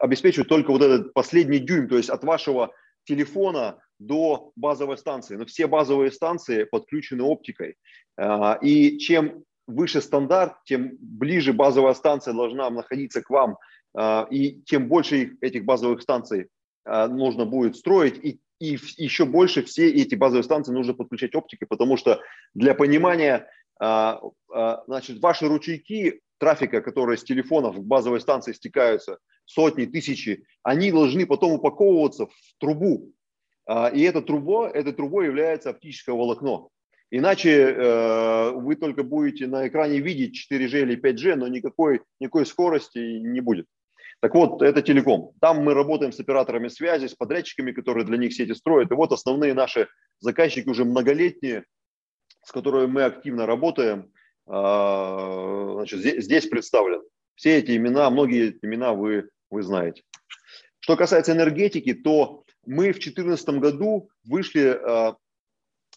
[0.00, 2.72] обеспечивает только вот этот последний дюйм, то есть от вашего
[3.04, 5.36] телефона до базовой станции.
[5.36, 7.76] Но все базовые станции подключены оптикой.
[8.16, 13.56] А, и чем выше стандарт, тем ближе базовая станция должна находиться к вам,
[14.30, 16.48] и тем больше этих базовых станций
[16.84, 18.40] а, нужно будет строить, и,
[18.72, 22.20] и еще больше все эти базовые станции нужно подключать оптикой, потому что
[22.54, 23.48] для понимания,
[23.80, 24.20] а,
[24.52, 30.90] а, значит, ваши ручейки трафика, которые с телефонов в базовой станции стекаются, сотни, тысячи, они
[30.90, 33.12] должны потом упаковываться в трубу.
[33.94, 36.70] И эта труба, этой трубой является оптическое волокно.
[37.16, 42.98] Иначе э, вы только будете на экране видеть 4G или 5G, но никакой, никакой скорости
[42.98, 43.66] не будет.
[44.24, 45.32] Так вот, это телеком.
[45.38, 48.90] Там мы работаем с операторами связи, с подрядчиками, которые для них сети строят.
[48.90, 49.86] И вот основные наши
[50.18, 51.66] заказчики уже многолетние,
[52.42, 54.10] с которыми мы активно работаем,
[54.46, 57.02] а, значит, здесь представлены.
[57.34, 60.04] Все эти имена, многие имена вы, вы знаете.
[60.80, 65.16] Что касается энергетики, то мы в 2014 году вышли а,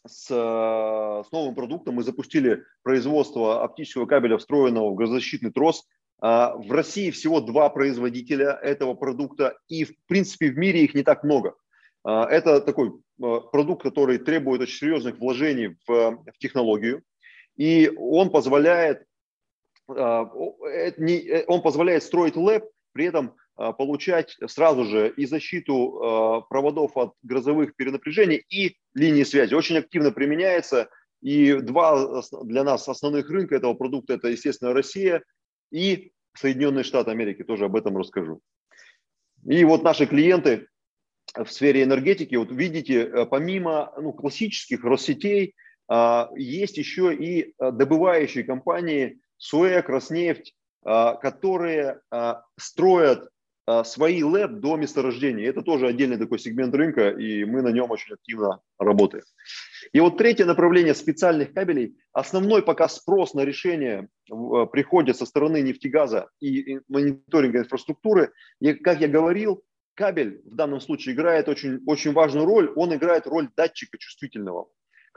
[0.05, 1.95] с, с новым продуктом.
[1.95, 8.51] Мы запустили производство оптического кабеля, встроенного в газозащитный трос а, в России всего два производителя
[8.63, 11.53] этого продукта, и в принципе в мире их не так много.
[12.07, 17.03] А, это такой а, продукт, который требует очень серьезных вложений в, в технологию,
[17.57, 19.03] и он позволяет,
[19.89, 19.93] э,
[21.47, 23.35] он позволяет строить лэп, при этом
[23.79, 29.55] получать сразу же и защиту проводов от грозовых перенапряжений и линии связи.
[29.55, 30.87] Очень активно применяется.
[31.23, 35.23] И два для нас основных рынка этого продукта– это, естественно, Россия–
[35.71, 38.41] и Соединенные Штаты Америки, тоже об этом расскажу.
[39.45, 40.67] И вот наши клиенты
[41.35, 45.55] в сфере энергетики, вот видите, э, помимо ну, классических Россетей,
[45.89, 50.53] а, есть еще и э, добывающие компании СУЭК, Роснефть,
[50.83, 53.29] а, которые а, строят
[53.83, 55.49] свои лэп до месторождения.
[55.49, 59.23] Это тоже отдельный такой сегмент рынка, и мы на нем очень активно работаем.
[59.91, 61.97] И вот третье направление специальных кабелей.
[62.13, 68.31] Основной пока спрос на решение э, приходит со стороны нефтегаза и мониторинга инфраструктуры.
[68.61, 69.63] И, как я говорил,
[69.95, 72.71] кабель в данном случае играет очень, очень важную роль.
[72.75, 74.67] Он играет роль датчика чувствительного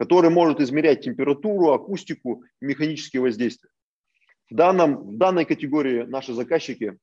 [0.01, 3.69] который может измерять температуру, акустику, механические воздействия.
[4.49, 6.97] В, данном, в данной категории наши заказчики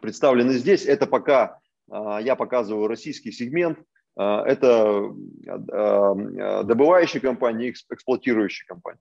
[0.00, 0.86] представлены здесь.
[0.86, 1.58] Это пока
[1.90, 3.78] я показываю российский сегмент.
[4.16, 5.12] Это
[5.44, 9.00] добывающие компании, эксплуатирующие компании.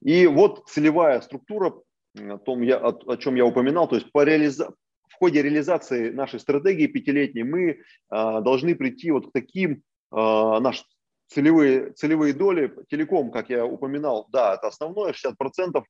[0.00, 1.74] И вот целевая структура,
[2.18, 4.74] о, том, я, о, о чем я упоминал, то есть по реализа...
[5.08, 10.84] в ходе реализации нашей стратегии пятилетней мы а, должны прийти вот к таким, а, наши
[11.28, 15.34] целевые, целевые доли, телеком, как я упоминал, да, это основное, 60%,
[15.76, 15.82] а,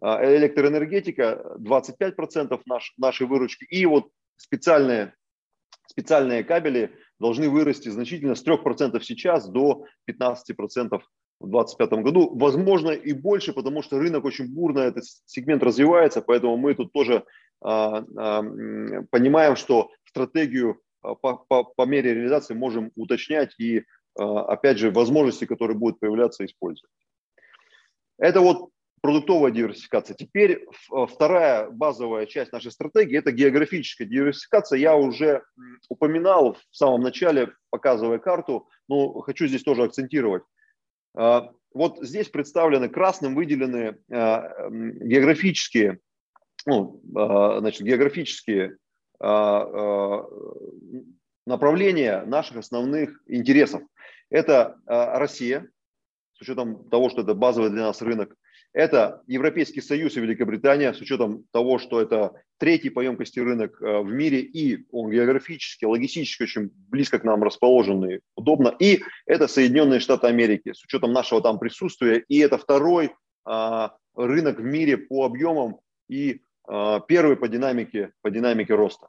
[0.00, 5.14] электроэнергетика 25% наш, нашей выручки, и вот специальные,
[5.86, 11.00] специальные кабели должны вырасти значительно с 3% сейчас до 15%
[11.40, 12.36] в 2025 году.
[12.36, 17.24] Возможно и больше, потому что рынок очень бурно, этот сегмент развивается, поэтому мы тут тоже
[17.60, 18.42] а, а,
[19.10, 23.84] понимаем, что стратегию а, по, по, по мере реализации можем уточнять и,
[24.18, 26.92] а, опять же, возможности, которые будут появляться, использовать.
[28.18, 30.14] Это вот продуктовая диверсификация.
[30.16, 30.66] Теперь
[31.08, 34.78] вторая базовая часть нашей стратегии– это географическая диверсификация.
[34.78, 35.42] Я уже
[35.88, 40.42] упоминал в самом начале, показывая карту, но хочу здесь тоже акцентировать.
[41.16, 45.98] А, вот здесь представлены красным выделены а, географические,
[46.66, 48.76] ну, а, значит, географические
[51.44, 53.82] направления наших основных интересов.
[54.30, 55.68] Это Россия,
[56.34, 58.36] с учетом того, что это базовый для нас рынок.
[58.72, 64.00] Это Европейский Союз и Великобритания, с учетом того, что это третий по емкости рынок э,
[64.00, 68.74] в мире, и он географически, логистически очень близко к нам расположенный, удобно.
[68.78, 72.24] И это Соединенные Штаты Америки, с учетом нашего там присутствия.
[72.28, 73.12] И это второй
[73.44, 79.08] а, рынок в мире по объемам и а, первый по динамике, по динамике роста.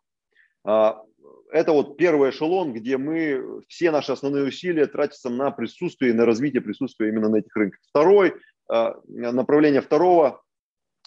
[0.63, 1.04] А,
[1.52, 6.62] это вот первый эшелон, где мы все наши основные усилия тратятся на присутствие, на развитие
[6.62, 7.80] присутствия именно на этих рынках.
[7.89, 8.36] Второй,
[8.69, 10.43] направление второго,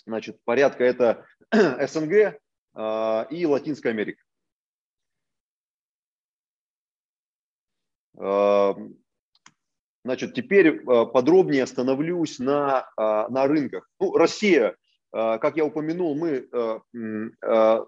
[0.06, 4.22] значит, порядка это СНГ э, и Латинская Америка.
[8.18, 8.74] Э,
[10.04, 13.88] значит, теперь подробнее остановлюсь на, на рынках.
[14.00, 14.76] Ну, Россия
[15.14, 16.48] как я упомянул, мы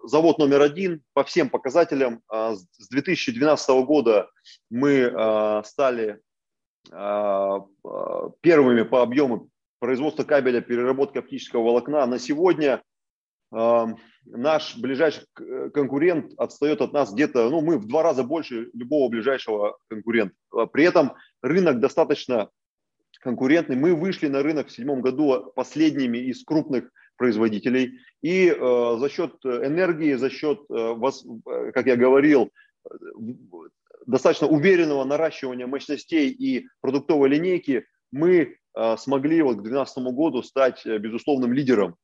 [0.02, 2.22] завод номер один по всем показателям.
[2.30, 4.28] С 2012 года
[4.68, 6.20] мы стали
[6.90, 9.48] первыми по объему
[9.84, 12.06] производства кабеля переработки оптического волокна.
[12.06, 12.82] На сегодня
[13.50, 15.26] наш ближайший
[15.74, 20.34] конкурент отстает от нас где-то, ну, мы в два раза больше любого ближайшего конкурента.
[20.72, 22.48] При этом рынок достаточно
[23.20, 23.76] конкурентный.
[23.76, 28.00] Мы вышли на рынок в седьмом году последними из крупных производителей.
[28.22, 32.50] И э, за счет энергии, за счет, э, вас, э, как я говорил,
[34.06, 38.54] достаточно уверенного наращивания мощностей и продуктовой линейки мы э,
[38.96, 41.96] смогли вот к 2012 году стать э, безусловным лидером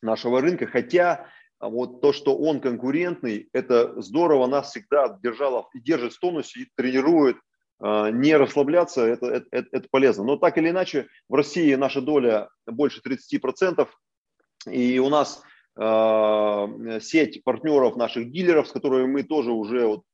[0.00, 0.66] нашего рынка.
[0.66, 1.26] Хотя
[1.60, 6.68] вот то, что он конкурентный, это здорово, нас всегда держало и держит в тонусе и
[6.76, 7.36] тренирует
[7.82, 10.24] э, не расслабляться, это, это, это полезно.
[10.24, 13.88] Но так или иначе, в России наша доля больше 30%,
[14.70, 15.42] и у нас
[15.76, 20.11] э, сеть партнеров наших дилеров, с которыми мы тоже уже вот, э,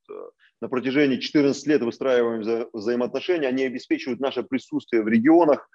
[0.60, 5.68] на протяжении 14 лет выстраиваем вза взаимоотношения, они обеспечивают наше присутствие в регионах.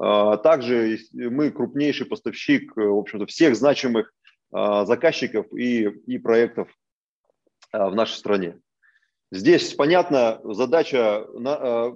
[0.00, 4.12] Э, также мы крупнейший поставщик, э, в общем-то, всех значимых
[4.54, 6.68] э, заказчиков и, и проектов
[7.72, 8.58] э, в нашей стране.
[9.32, 11.92] Здесь, понятно, задача на,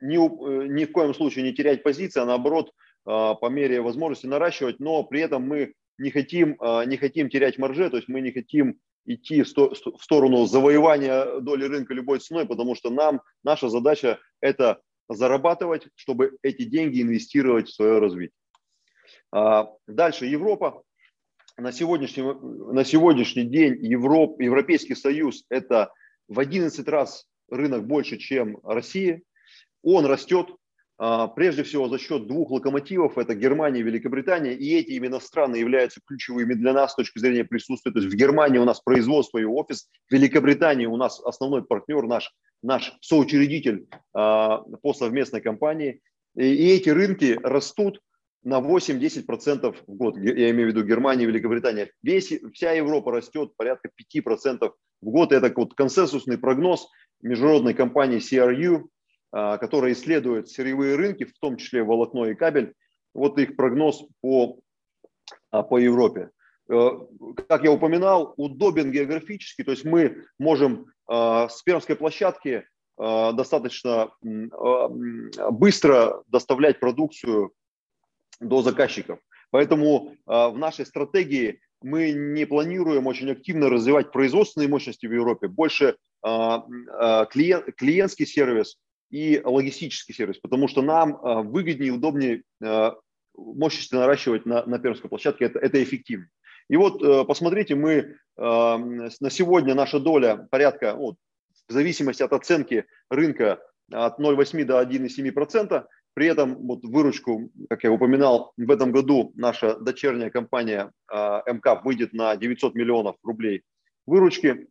[0.00, 2.70] ни, э, ни в коем случае не терять позиции, а наоборот–
[3.06, 7.58] а, по мере возможности наращивать, но при этом мы не хотим, а, не хотим терять
[7.58, 12.74] маржи, то есть мы не хотим идти в сторону завоевания доли рынка любой ценой, потому
[12.74, 18.36] что нам, наша задача– это зарабатывать, чтобы эти деньги инвестировать в свое развитие.
[19.32, 20.82] А, дальше Европа.
[21.56, 25.92] На сегодняшний, на сегодняшний день Европ, Европейский Союз– это
[26.28, 29.22] в 11 раз рынок больше, чем Россия.
[29.82, 30.48] Он растет,
[31.34, 36.00] прежде всего за счет двух локомотивов, это Германия и Великобритания, и эти именно страны являются
[36.06, 37.90] ключевыми для нас с точки зрения присутствия.
[37.90, 42.06] То есть в Германии у нас производство и офис, в Великобритании у нас основной партнер,
[42.06, 42.30] наш,
[42.62, 46.02] наш соучредитель а, по совместной компании.
[46.36, 48.00] И эти рынки растут
[48.42, 51.90] на 8-10% в год, я имею в виду Германия и Великобритания.
[52.02, 54.70] Весь, вся Европа растет порядка 5%
[55.00, 55.32] в год.
[55.32, 56.88] Это вот консенсусный прогноз
[57.22, 58.84] международной компании CRU,
[59.32, 62.74] а, которая исследует сырьевые рынки, в том числе волокно и кабель.
[63.14, 64.58] Вот их прогноз по,
[65.52, 66.30] а, по Европе.
[66.68, 66.90] Э,
[67.48, 72.64] как я упоминал, удобен географически, то есть мы можем а, с пермской площадки
[72.98, 77.52] достаточно быстро доставлять продукцию
[78.40, 79.20] до заказчиков.
[79.50, 85.96] Поэтому в нашей стратегии мы не планируем очень активно развивать производственные мощности в Европе, больше
[86.20, 88.76] клиент, клиентский сервис
[89.10, 92.42] и логистический сервис, потому что нам выгоднее и удобнее
[93.36, 96.30] мощности наращивать на, на пермской площадке, это, это эффективнее.
[96.68, 101.16] И вот посмотрите, мы на сегодня наша доля порядка, вот,
[101.68, 105.84] в зависимости от оценки рынка, от 0,8 до 1,7%,
[106.14, 111.80] при этом вот выручку, как я упоминал, в этом году наша дочерняя компания э, МК
[111.84, 113.62] выйдет на 900 миллионов рублей
[114.06, 114.68] выручки.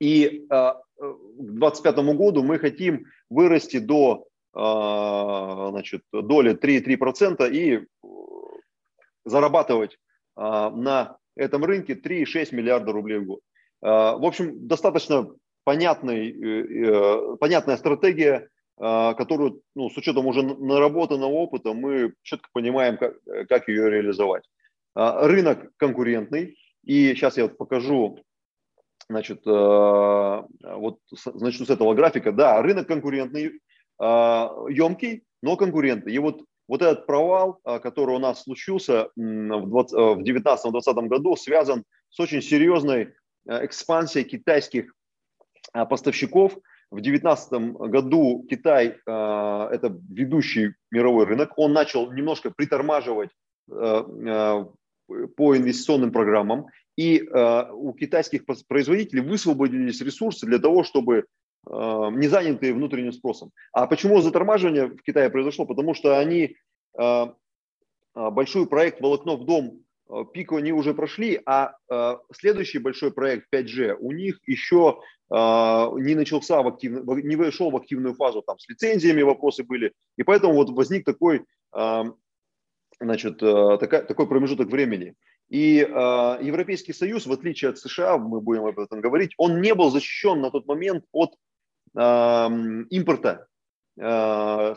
[0.00, 1.02] И э, к
[1.38, 4.58] 2025 году мы хотим вырасти до э,
[5.70, 7.86] значит, доли 3,3% и
[9.24, 9.98] зарабатывать
[10.36, 13.40] на этом рынке 3,6 миллиарда рублей в год.
[13.80, 15.30] В общем, достаточно
[15.64, 23.14] понятный, понятная стратегия а, которую, ну, с учетом уже наработанного опыта, мы четко понимаем, как,
[23.48, 24.44] как ее реализовать.
[24.94, 28.18] А, рынок конкурентный, и сейчас я покажу,
[29.08, 30.98] значит, а, вот
[31.34, 32.32] начну с этого графика.
[32.32, 33.60] Да, рынок конкурентный,
[34.00, 36.12] емкий, но конкурентный.
[36.12, 42.42] И вот, вот этот провал, который у нас случился в 2019-2020 году, связан с очень
[42.42, 43.14] серьезной
[43.46, 44.92] экспансией китайских
[45.72, 46.58] поставщиков–
[46.94, 47.52] в 2019
[47.90, 53.30] году Китай, это ведущий мировой рынок, он начал немножко притормаживать
[53.66, 54.76] по
[55.56, 56.66] инвестиционным программам,
[56.96, 61.26] и у китайских производителей высвободились ресурсы для того, чтобы
[61.66, 63.50] не занятые внутренним спросом.
[63.72, 65.64] А почему затормаживание в Китае произошло?
[65.66, 66.56] Потому что они
[68.14, 69.80] большой проект «Волокно в дом»
[70.34, 71.76] пику они уже прошли, а
[72.32, 77.76] следующий большой проект 5G у них еще а, не начался в активную, не вошел в
[77.76, 82.04] активную фазу, там с лицензиями вопросы были, и поэтому вот возник такой, а,
[83.00, 85.14] значит, а, такой, такой промежуток времени.
[85.50, 89.74] И э, Европейский Союз, в отличие от США, мы будем об этом говорить, он не
[89.74, 91.34] был защищен на тот момент от
[91.96, 92.48] э,
[92.90, 93.46] импорта
[93.98, 94.02] э,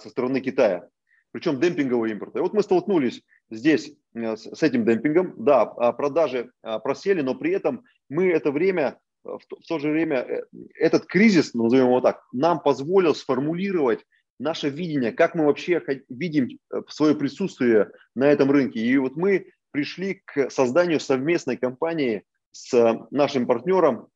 [0.02, 0.90] со стороны Китая,
[1.32, 2.40] причем демпингового импорта.
[2.40, 5.34] И вот мы столкнулись здесь с, с этим демпингом.
[5.38, 6.52] Да, продажи
[6.84, 10.44] просели, но при этом мы это время в то, в то же время э,
[10.76, 14.06] этот кризис, назовем его так, нам позволил сформулировать
[14.40, 18.80] наше видение, как мы вообще видим э, свое присутствие на этом рынке.
[18.80, 24.08] И вот мы пришли к созданию совместной компании с нашим партнером,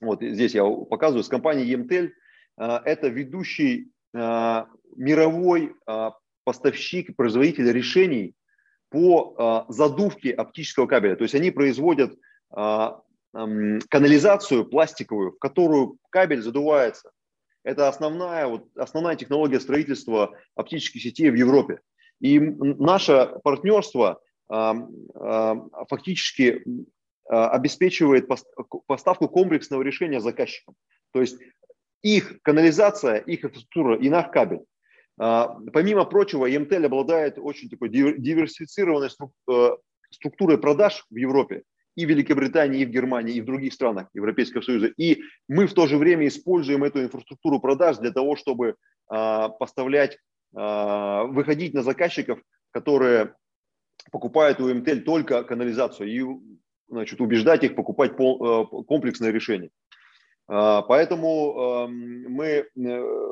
[0.00, 2.08] вот здесь я показываю, с компанией EMTEL.
[2.58, 3.90] Э, это ведущий
[4.96, 5.74] мировой
[6.44, 8.36] поставщик и производитель решений
[8.88, 11.16] по задувке оптического кабеля.
[11.16, 12.16] То есть они производят
[13.32, 17.10] канализацию пластиковую, в которую кабель задувается.
[17.64, 21.80] Это основная, вот, основная технология строительства оптических сетей в Европе.
[22.20, 26.62] И наше партнерство фактически
[27.26, 28.28] обеспечивает
[28.86, 30.74] поставку комплексного решения заказчикам.
[31.12, 31.38] То есть
[32.02, 34.60] их канализация, их инфраструктура и наш кабель.
[35.16, 39.10] Помимо прочего, EMTEL обладает очень такой диверсифицированной
[39.48, 39.70] э,
[40.10, 41.62] структурой продаж в Европе
[41.94, 44.88] и в Великобритании, и в Германии, и в других странах Европейского Союза.
[44.96, 48.74] И мы в то же время используем эту инфраструктуру продаж для того, чтобы э,
[49.58, 50.18] поставлять,
[50.56, 52.40] выходить на заказчиков,
[52.70, 53.34] которые
[54.10, 56.24] покупают у МТЛ только канализацию и
[56.88, 59.70] значит, убеждать их покупать пол, э, комплексное решение.
[60.48, 61.88] Э, поэтому э,
[62.28, 62.64] мы э,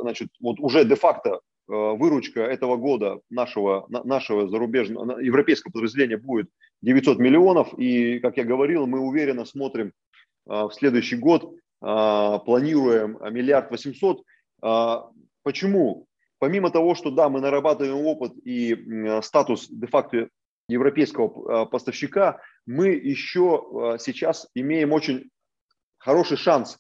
[0.03, 6.51] значит, вот уже де-факто Э, выручка этого года нашего, нашего зарубежного, европейского подразделения будет
[6.83, 7.73] 900 миллионов.
[7.79, 9.93] И, как я говорил, мы уверенно смотрим
[10.45, 14.25] в следующий год, планируем миллиард восемьсот.
[15.45, 16.07] Почему?
[16.41, 20.29] Помимо того, что да, мы нарабатываем опыт и статус де-факто
[20.69, 25.31] европейского поставщика, мы еще сейчас имеем очень
[25.99, 26.79] хороший шанс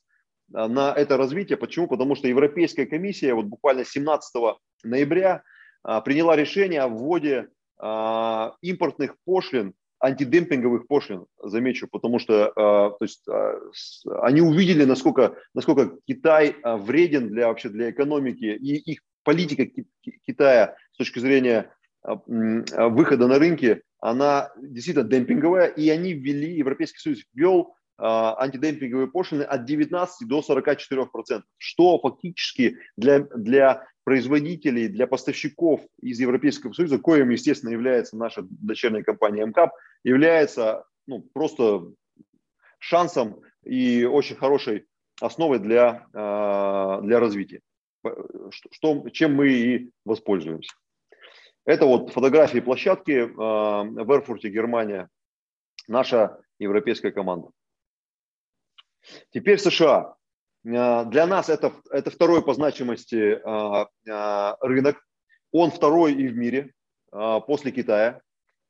[0.52, 1.56] на это развитие.
[1.56, 1.88] Почему?
[1.88, 5.42] Потому что Европейская комиссия вот буквально 17 ноября
[5.82, 13.04] а, приняла решение о вводе а, импортных пошлин, антидемпинговых пошлин, замечу, потому что а, то
[13.04, 13.24] есть,
[14.22, 19.66] они увидели, насколько, насколько Китай вреден для, вообще для экономики, и их политика
[20.26, 21.72] Китая с точки зрения
[22.04, 29.64] выхода на рынки, она действительно демпинговая, и они ввели, Европейский Союз ввел антидемпинговые пошлины от
[29.64, 37.30] 19 до 44 процентов, что фактически для, для производителей, для поставщиков из Европейского Союза, коим,
[37.30, 39.70] естественно, является наша дочерняя компания МКАП,
[40.02, 41.92] является ну, просто
[42.78, 44.86] шансом и очень хорошей
[45.20, 47.60] основой для, для развития,
[48.70, 50.72] что, чем мы и воспользуемся.
[51.64, 55.08] Это вот фотографии площадки в Эрфурте, Германия,
[55.86, 57.50] наша европейская команда.
[59.30, 60.14] Теперь США.
[60.64, 63.40] Для нас это, это второй по значимости
[64.64, 65.04] рынок.
[65.50, 66.72] Он второй и в мире
[67.10, 68.20] после Китая.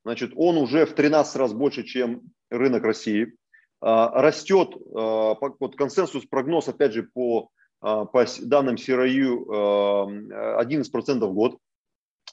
[0.03, 3.33] Значит, он уже в 13 раз больше, чем рынок России.
[3.85, 7.49] А, растет, а, вот консенсус, прогноз, опять же, по,
[7.81, 9.45] а, по данным CRU
[10.57, 11.57] 11% в год.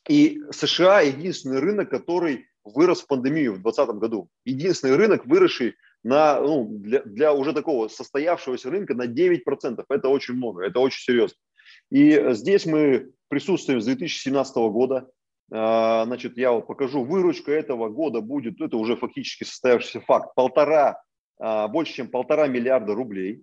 [0.09, 4.29] И США единственный рынок, который вырос в пандемию в 2020 году.
[4.45, 9.85] Единственный рынок, выросший на, ну, для, для уже такого состоявшегося рынка на 9%.
[9.89, 11.37] Это очень много, это очень серьезно.
[11.91, 15.11] И здесь мы присутствуем с 2017 года.
[15.53, 21.03] А, значит, я вот покажу, выручка этого года будет, это уже фактически состоявшийся факт, полтора,
[21.39, 23.43] а, больше чем полтора миллиарда рублей.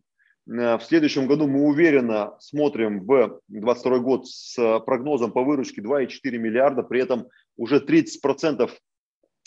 [0.50, 6.38] А, в следующем году мы уверенно смотрим в 2022 год с прогнозом по выручке 2,4
[6.38, 7.28] миллиарда, при этом
[7.58, 8.70] уже 30%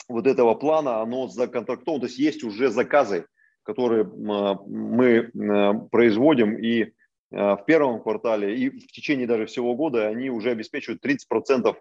[0.09, 3.27] вот этого плана, оно законтрактовано, то есть есть уже заказы,
[3.63, 5.31] которые мы
[5.93, 6.57] производим.
[6.57, 6.93] И
[7.31, 11.77] в первом квартале, и в течение даже всего года они уже обеспечивают 30%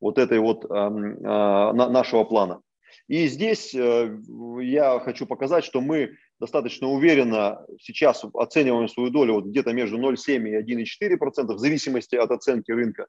[0.00, 2.60] вот этой вот эм, э, нашего плана.
[3.08, 4.18] И здесь э,
[4.60, 10.48] я хочу показать, что мы достаточно уверенно сейчас оцениваем свою долю вот где-то между 0,7
[10.48, 13.06] и 1,4% в зависимости от оценки рынка.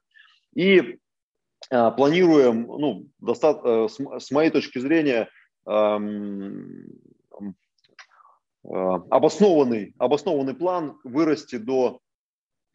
[0.54, 0.98] И
[1.70, 5.28] э, планируем, ну, доста- с моей точки зрения,
[5.66, 6.86] эм,
[8.62, 12.00] обоснованный, обоснованный план вырасти до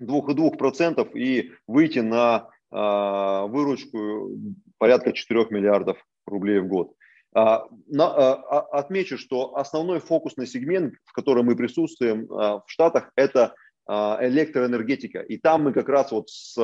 [0.01, 4.31] 2,2% и выйти на выручку
[4.77, 5.97] порядка 4 миллиардов
[6.28, 6.93] рублей в год.
[7.34, 7.67] А,
[7.99, 13.55] а, отмечу, что основной фокусный сегмент, в котором мы присутствуем в Штатах, это
[13.88, 15.19] электроэнергетика.
[15.19, 16.57] И там мы как раз вот с,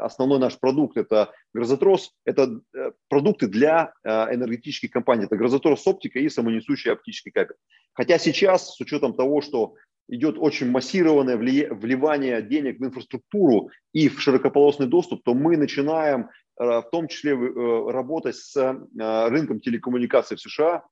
[0.00, 6.28] основной наш продукт это грозотрос, это э, продукты для энергетических компаний, это грозотрос оптика и
[6.28, 7.54] самонесущий оптический кабель.
[7.92, 9.76] Хотя сейчас, с учетом того, что
[10.08, 16.88] идет очень массированное вливание денег в инфраструктуру и в широкополосный доступ, то мы начинаем в
[16.90, 20.84] том числе э, работать с э, рынком телекоммуникаций в США,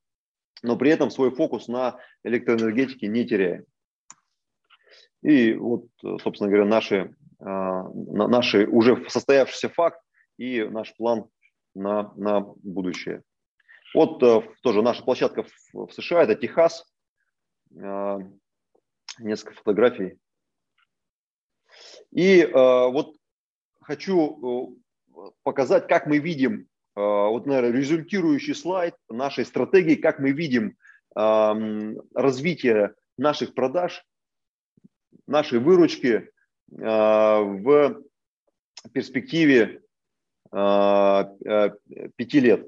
[0.62, 3.64] но при этом свой фокус на электроэнергетике не теряем.
[5.22, 5.86] И вот,
[6.22, 10.00] собственно говоря, наши, наши уже состоявшийся факт
[10.38, 11.28] и наш план
[11.74, 13.22] на, на будущее.
[13.94, 14.18] Вот
[14.62, 15.44] тоже наша площадка
[15.74, 16.90] в США, это Техас
[19.18, 20.18] несколько фотографий.
[22.12, 23.14] И э, вот
[23.80, 24.80] хочу э,
[25.42, 30.76] показать, как мы видим, э, вот, наверное, результирующий слайд нашей стратегии, как мы видим
[31.16, 34.04] э, развитие наших продаж,
[35.26, 36.28] нашей выручки э,
[36.70, 38.02] в
[38.92, 39.82] перспективе
[40.52, 41.24] э,
[42.16, 42.66] пяти лет.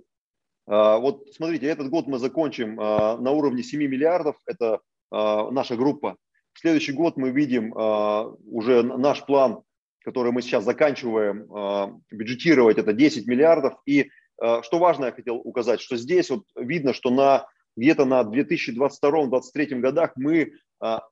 [0.64, 4.80] Вот смотрите, этот год мы закончим на уровне 7 миллиардов, это
[5.10, 6.16] наша группа.
[6.52, 9.64] В следующий год мы видим уже наш план,
[10.02, 13.74] который мы сейчас заканчиваем а, бюджетировать, это 10 миллиардов.
[13.86, 17.46] И а, что важно, я хотел указать, что здесь вот видно, что на
[17.76, 20.52] где-то на 2022-2023 годах мы,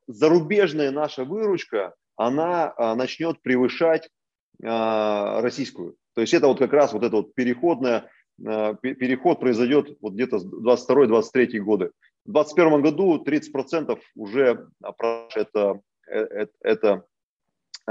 [0.05, 4.07] зарубежная наша выручка, она начнет превышать
[4.61, 5.95] российскую.
[6.13, 11.57] То есть это вот как раз вот это вот переходное, переход произойдет вот где-то 22-23
[11.61, 11.91] годы.
[12.25, 14.67] В 2021 году 30% уже
[15.35, 17.05] это, это, это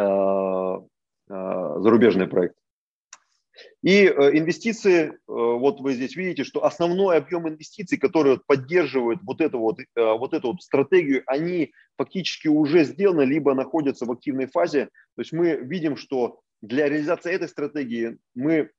[0.00, 0.80] э,
[1.30, 2.56] э, зарубежный проект.
[3.82, 9.58] И э, инвестиции, вот вы здесь видите, что основной объем инвестиций, которые поддерживают вот эту
[9.58, 14.86] вот, вот эту вот стратегию, они фактически уже сделаны, либо находятся в активной фазе.
[15.16, 18.70] То есть мы видим, что для реализации этой стратегии мы,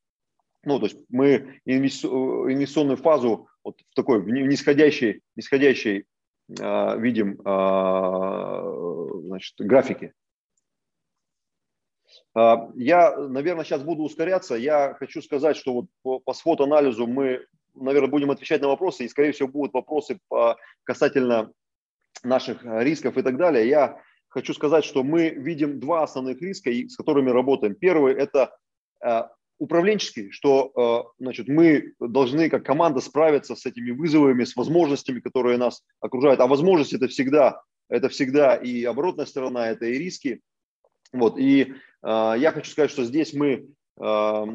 [0.63, 6.05] ну, то есть мы инвестиционную фазу вот в такой в нисходящей, нисходящей
[6.47, 7.37] видим
[9.27, 10.13] значит, графики.
[12.37, 14.55] Э, я, наверное, сейчас буду ускоряться.
[14.55, 19.09] Я хочу сказать, что вот по, по свод-анализу мы, наверное, будем отвечать на вопросы, и,
[19.09, 21.51] скорее всего, будут вопросы по, касательно
[22.23, 23.67] наших рисков и так далее.
[23.67, 27.75] Я хочу сказать, что мы видим два основных риска, с которыми работаем.
[27.75, 28.53] Первый– это
[29.61, 35.59] управленческий, что э, значит, мы должны как команда справиться с этими вызовами, с возможностями, которые
[35.59, 36.39] нас окружают.
[36.39, 40.41] А возможности это всегда, это всегда и оборотная сторона, это и риски.
[41.13, 43.67] Вот, и э, я хочу сказать, что здесь мы,
[43.99, 44.45] э,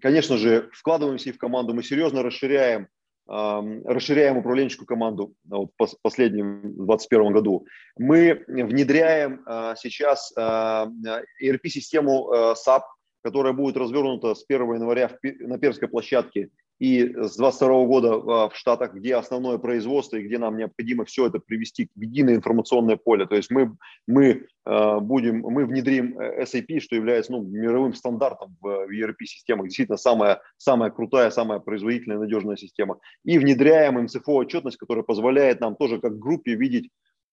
[0.00, 2.88] конечно же, вкладываемся и в команду, мы серьезно расширяем
[3.28, 7.66] расширяем управленческую команду вот, в последнем 2021 году.
[7.98, 9.42] Мы внедряем
[9.76, 12.82] сейчас ERP-систему SAP,
[13.22, 18.56] которая будет развернута с 1 января на Перской площадке и с 22 года а, в
[18.56, 23.26] Штатах, где основное производство и где нам необходимо все это привести в единое информационное поле.
[23.26, 28.56] То есть мы, мы, а, будем, мы внедрим э, SAP, что является ну, мировым стандартом
[28.60, 32.98] в ERP-системах, действительно самая, самая крутая, самая производительная, надежная система.
[33.24, 36.90] И внедряем МЦФО-отчетность, которая позволяет нам тоже как группе видеть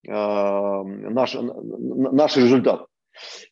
[0.07, 2.85] э, наш, наш результат.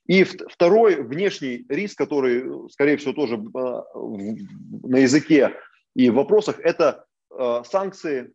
[0.07, 5.51] И второй внешний риск, который, скорее всего, тоже на языке
[5.95, 7.05] и в вопросах это
[7.37, 8.33] э, санкции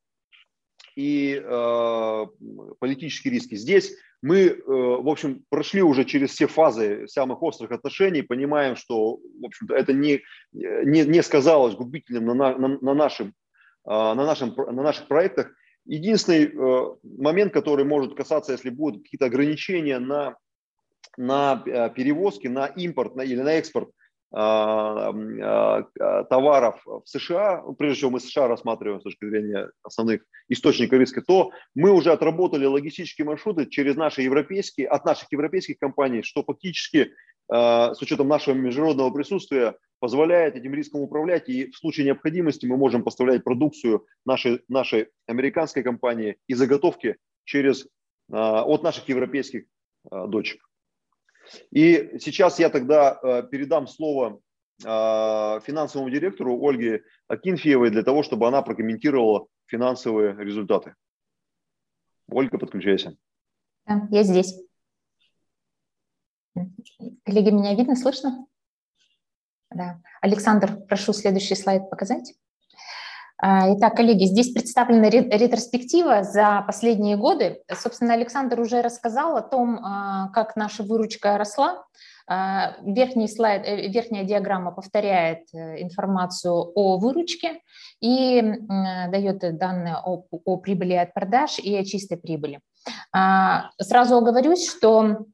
[0.94, 2.26] и э,
[2.78, 3.54] политические риски.
[3.54, 9.16] Здесь мы, э, в общем, прошли уже через все фазы самых острых отношений, понимаем, что,
[9.16, 14.54] в общем-то, это не, не, не сказалось губительным на, на, на, нашем, э, на, нашем,
[14.56, 15.52] на наших проектах.
[15.84, 20.36] Единственный э, момент, который может касаться, если будут какие-то ограничения на,
[21.16, 23.90] на э, перевозки, на импорт на, или на экспорт–
[26.28, 31.52] товаров в США, прежде всего мы США рассматриваем с точки зрения основных источников риска, то
[31.74, 37.12] мы уже отработали логистические маршруты через наши европейские, от наших европейских компаний, что фактически
[37.48, 42.76] а, с учетом нашего международного присутствия позволяет этим риском управлять, и в случае необходимости мы
[42.76, 47.88] можем поставлять продукцию нашей, нашей американской компании и заготовки через,
[48.30, 49.64] от наших европейских
[50.10, 50.60] дочек.
[51.70, 54.40] И сейчас я тогда э, передам слово
[54.84, 60.94] э, финансовому директору Ольге Акинфеевой для того, чтобы она прокомментировала финансовые результаты.
[62.28, 63.16] Ольга, подключайся.
[64.10, 64.54] Я здесь.
[67.24, 68.46] Коллеги, меня видно, слышно?
[69.70, 70.00] Да.
[70.20, 72.34] Александр, прошу следующий слайд показать.
[73.38, 77.60] А, итак, коллеги, здесь представлена ретроспектива за последние годы.
[77.70, 81.84] Собственно, Александр уже рассказал о том, а, как наша выручка росла.
[82.28, 87.60] А, верхний слайд, э, верхняя диаграмма повторяет э, информацию о выручке
[88.00, 88.42] и
[89.10, 92.60] дает данные о, о прибыли от продаж и о чистой прибыли.
[93.80, 95.26] Сразу оговорюсь, что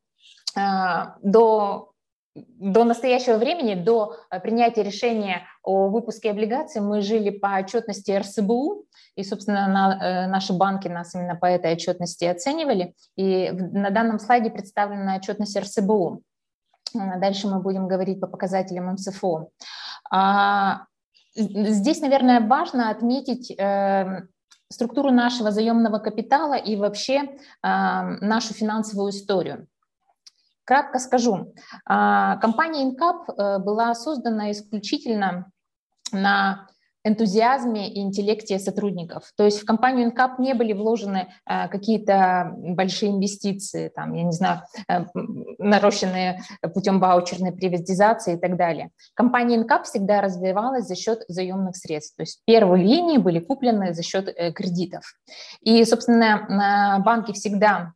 [0.55, 1.92] до
[2.35, 8.87] до настоящего времени, до э, принятия решения о выпуске облигаций, мы жили по отчетности РСБУ,
[9.17, 12.95] и, собственно, на, э, наши банки нас именно по этой отчетности оценивали.
[13.17, 16.23] И на данном слайде представлена отчетность РСБУ.
[16.95, 19.51] Э, дальше мы будем говорить по показателям МСФО.
[20.11, 20.87] А,
[21.35, 23.57] здесь, наверное, важно отметить
[24.71, 29.67] структуру нашего заемного капитала и вообще нашу финансовую историю.
[30.73, 31.53] Кратко скажу.
[31.85, 35.53] А, компания Incap э, была создана исключительно
[36.13, 36.67] на
[37.05, 39.33] энтузиазме и интеллекте сотрудников.
[39.37, 44.33] То есть в компанию Incap не были вложены э, какие-то большие инвестиции, там, я не
[44.33, 45.05] знаю, э,
[45.59, 46.41] нарощенные
[46.73, 48.93] путем ваучерной приватизации и так далее.
[49.13, 52.17] Компания Incap всегда развивалась за счет заемных средств.
[52.17, 55.03] То есть первые линии были куплены за счет кредитов.
[55.61, 57.93] И, собственно, банки всегда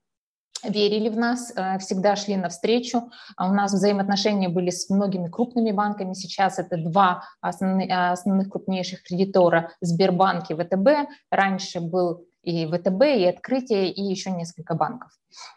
[0.69, 3.11] верили в нас, э, всегда шли навстречу.
[3.37, 6.13] А у нас взаимоотношения были с многими крупными банками.
[6.15, 11.09] Сейчас это два основных, основных крупнейших кредитора– Сбербанк и ВТБ.
[11.31, 15.11] Раньше был и ВТБ, и Открытие, и еще несколько банков.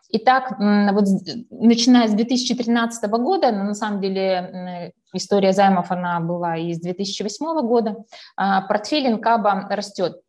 [0.10, 1.06] Итак, вот
[1.52, 7.62] начиная с 2013 года, но на самом деле история займов она была и с 2008
[7.62, 7.98] года,
[8.36, 10.22] а, портфель Инкаба растет.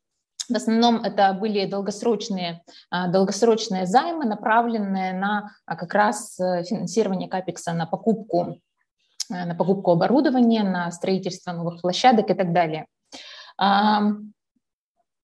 [0.51, 7.29] В основном это были долгосрочные, а, долгосрочные займы, направленные на а, как раз э, финансирование
[7.29, 8.59] капекса на покупку,
[9.31, 12.87] э, на покупку оборудования, на строительство новых площадок и так далее.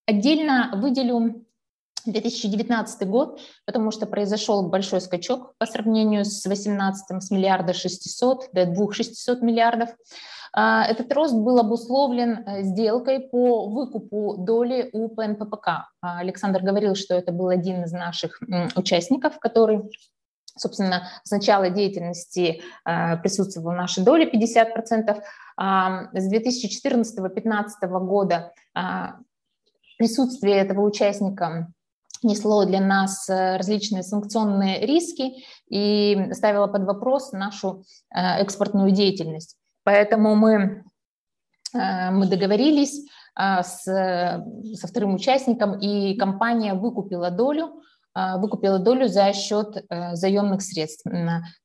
[0.09, 1.45] Отдельно выделю
[2.05, 8.67] 2019 год, потому что произошел большой скачок по сравнению с 2018 с миллиарда 600 до
[8.67, 9.91] 2 600 миллиардов.
[10.59, 15.69] А, этот рост был обусловлен э, сделкой по выкупу доли у ПНППК.
[16.01, 18.41] А, Александр говорил, что это был один из наших
[18.75, 19.83] участников, который
[20.59, 25.21] собственно, с начала деятельности э, присутствовал в нашей доле 50%.
[25.59, 29.17] С 2014-2015 года а,
[29.99, 31.71] присутствие этого участника
[32.23, 39.59] несло для нас э, различные санкционные риски и ставило под вопрос нашу экспортную деятельность.
[39.87, 40.83] Поэтому мы,
[41.73, 43.07] э, мы договорились
[43.39, 47.83] э, с, со вторым участником, и компания выкупила долю
[48.39, 49.85] выкупила долю за счет
[50.15, 51.05] заемных средств.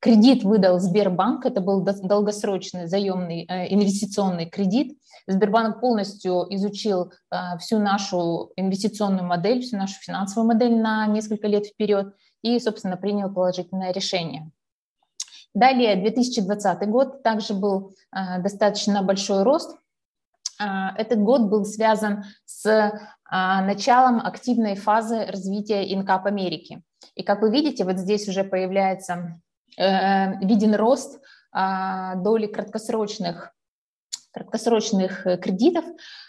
[0.01, 4.99] Кредит выдал Сбербанк, это был долгосрочный заемный инвестиционный кредит.
[5.27, 7.13] Сбербанк полностью изучил
[7.57, 13.33] всю нашу инвестиционную модель, всю нашу финансовую модель на несколько лет вперед и, собственно, принял
[13.33, 14.51] положительное решение.
[15.53, 17.93] Далее, 2020 год также был
[18.39, 19.77] достаточно большой рост.
[20.57, 22.93] Этот год был связан с
[23.33, 26.83] а, началом активной фазы развития Инкап Америки.
[27.15, 29.41] И как вы видите, вот здесь уже появляется
[29.77, 31.19] э, виден рост
[31.53, 33.51] доли краткосрочных,
[34.31, 35.83] краткосрочных кредитов,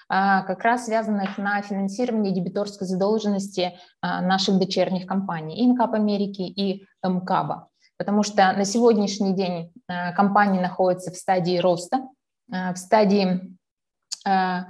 [0.08, 7.68] как раз связанных на финансирование дебиторской задолженности наших дочерних компаний Инкап Америки и МКАБа.
[8.02, 9.72] Потому что на сегодняшний день
[10.16, 12.08] компании находятся в стадии роста,
[12.48, 13.56] в стадии
[14.26, 14.66] а,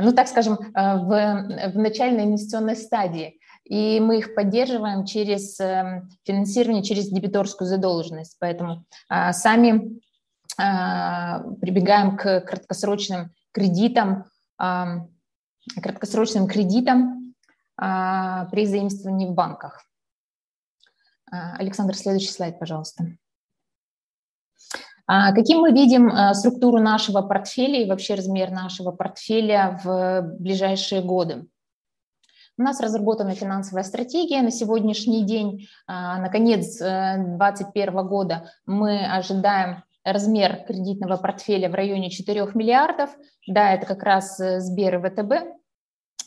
[0.00, 3.40] ну, так скажем, в, в начальной инвестиционной стадии.
[3.64, 5.56] И мы их поддерживаем через
[6.24, 8.36] финансирование, через дебиторскую задолженность.
[8.38, 10.00] Поэтому сами
[10.56, 17.34] прибегаем к краткосрочным кредитам, краткосрочным кредитам
[17.76, 19.82] при заимствовании в банках.
[21.32, 23.06] Александр, следующий слайд, пожалуйста.
[25.06, 31.02] А каким мы видим э, структуру нашего портфеля и вообще размер нашего портфеля в ближайшие
[31.02, 31.46] годы?
[32.58, 35.66] У нас разработана финансовая стратегия на сегодняшний день.
[35.86, 43.10] А, на конец 2021 э, года мы ожидаем размер кредитного портфеля в районе 4 миллиардов.
[43.46, 45.32] Да, это как раз э, Сбер и ВТБ,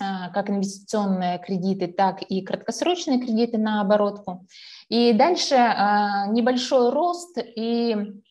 [0.02, 4.46] а, как инвестиционные кредиты, так и краткосрочные кредиты на оборотку.
[4.90, 8.22] И дальше небольшой рост и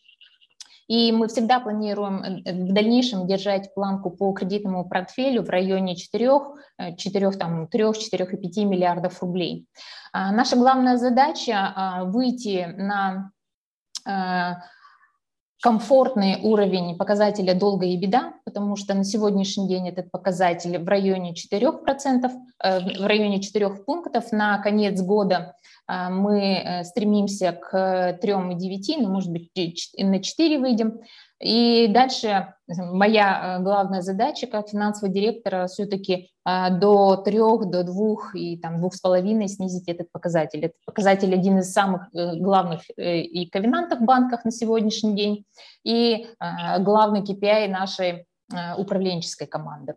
[0.86, 6.30] и мы всегда планируем э, в дальнейшем держать планку по кредитному портфелю в районе 4,
[6.96, 9.66] 4, там, 3, 4 и 5 миллиардов рублей.
[10.12, 13.30] А наша главная задача а, выйти на
[14.06, 14.58] а,
[15.64, 21.32] комфортный уровень показателя долга и беда, потому что на сегодняшний день этот показатель в районе
[21.32, 22.30] 4%,
[22.62, 24.30] э, в районе 4 пунктов.
[24.30, 25.54] На конец года а,
[25.86, 29.50] мы э, стремимся к 3,9, ну, может быть,
[29.98, 31.00] на 4 выйдем.
[31.40, 38.16] И дальше моя э, главная задача как финансового директора все-таки а, до 3, до 2
[38.34, 40.64] и там 2,5 снизить этот показатель.
[40.64, 45.44] Этот показатель один из самых э, главных и ковенантов в банках на сегодняшний день,
[45.84, 48.26] и а, главный KPI нашей
[48.76, 49.94] управленческой команды.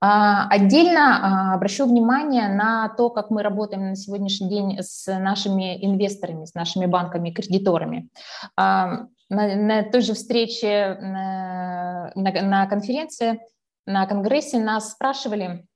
[0.00, 5.84] А, отдельно а, обращу внимание на то, как мы работаем на сегодняшний день с нашими
[5.84, 8.08] инвесторами, с нашими банками, кредиторами.
[8.56, 13.40] А, на, на той же встрече на, на конференции,
[13.86, 15.66] на конгрессе нас спрашивали,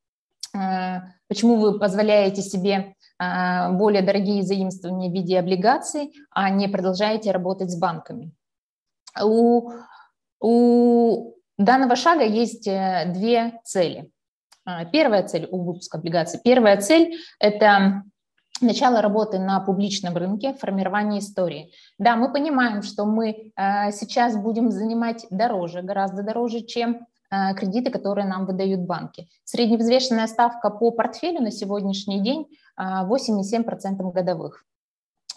[1.29, 7.79] почему вы позволяете себе более дорогие заимствования в виде облигаций, а не продолжаете работать с
[7.79, 8.33] банками.
[9.23, 9.71] У,
[10.41, 14.12] у данного шага есть э, две цели.
[14.65, 16.41] А, первая цель у выпуска облигаций.
[16.43, 18.05] Первая цель– это
[18.61, 21.73] начало работы на публичном рынке, формирование истории.
[21.99, 27.91] Да, мы понимаем, что мы э, сейчас будем занимать дороже, гораздо дороже, чем э, кредиты,
[27.91, 29.29] которые нам выдают банки.
[29.45, 32.47] Средневзвешенная ставка по портфелю на сегодняшний день
[32.79, 34.65] 8,7% годовых.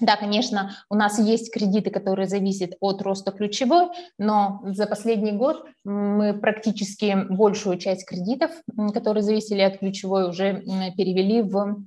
[0.02, 3.88] Да, конечно, у нас есть кредиты, которые зависят от роста ключевой,
[4.18, 8.52] но за последний год мы практически большую часть кредитов,
[8.94, 10.62] которые зависели от ключевой, уже
[10.98, 11.78] перевели в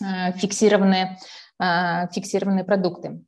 [0.00, 1.18] э, фиксированные,
[1.60, 3.24] э, фиксированные продукты.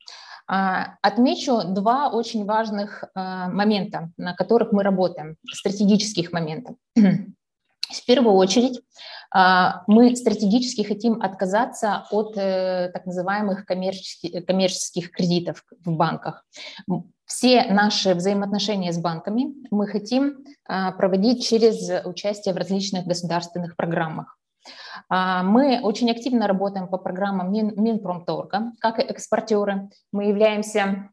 [0.47, 3.09] А, отмечу два очень важных э,
[3.49, 6.77] момента, на которых мы работаем, стратегических моментов.
[6.95, 8.81] В первую очередь
[9.35, 16.45] мы стратегически хотим отказаться от э, так называемых коммерческих, коммерческих кредитов в банках.
[17.27, 24.39] Все наши взаимоотношения с банками мы хотим а, проводить через участие в различных государственных программах.
[25.09, 29.89] А, мы очень активно работаем по программам Минпромторга, как и экспортеры.
[30.13, 31.11] Мы являемся,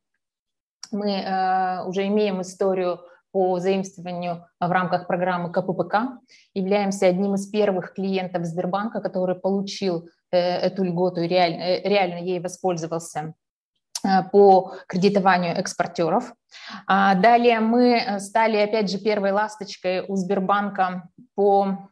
[0.91, 2.99] мы э, уже имеем историю
[3.31, 6.19] по заимствованию в рамках программы КППК.
[6.53, 12.25] Являемся одним из первых клиентов Сбербанка, который получил э, эту льготу и реально, э, реально
[12.25, 13.33] ей воспользовался
[14.03, 16.33] э, по кредитованию экспортеров.
[16.87, 21.89] А далее мы стали, опять же, первой ласточкой у Сбербанка по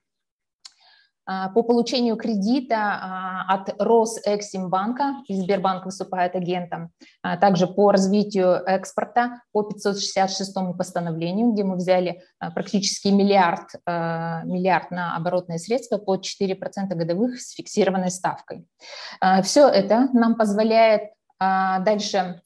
[1.53, 9.63] по получению кредита а, от Росэксимбанка, Сбербанк выступает агентом, а также по развитию экспорта по
[9.63, 12.23] 566 постановлению, где мы взяли
[12.55, 18.65] практически миллиард, миллиард на оборотные средства под 4% годовых с фиксированной ставкой.
[19.43, 22.41] Все это нам позволяет дальше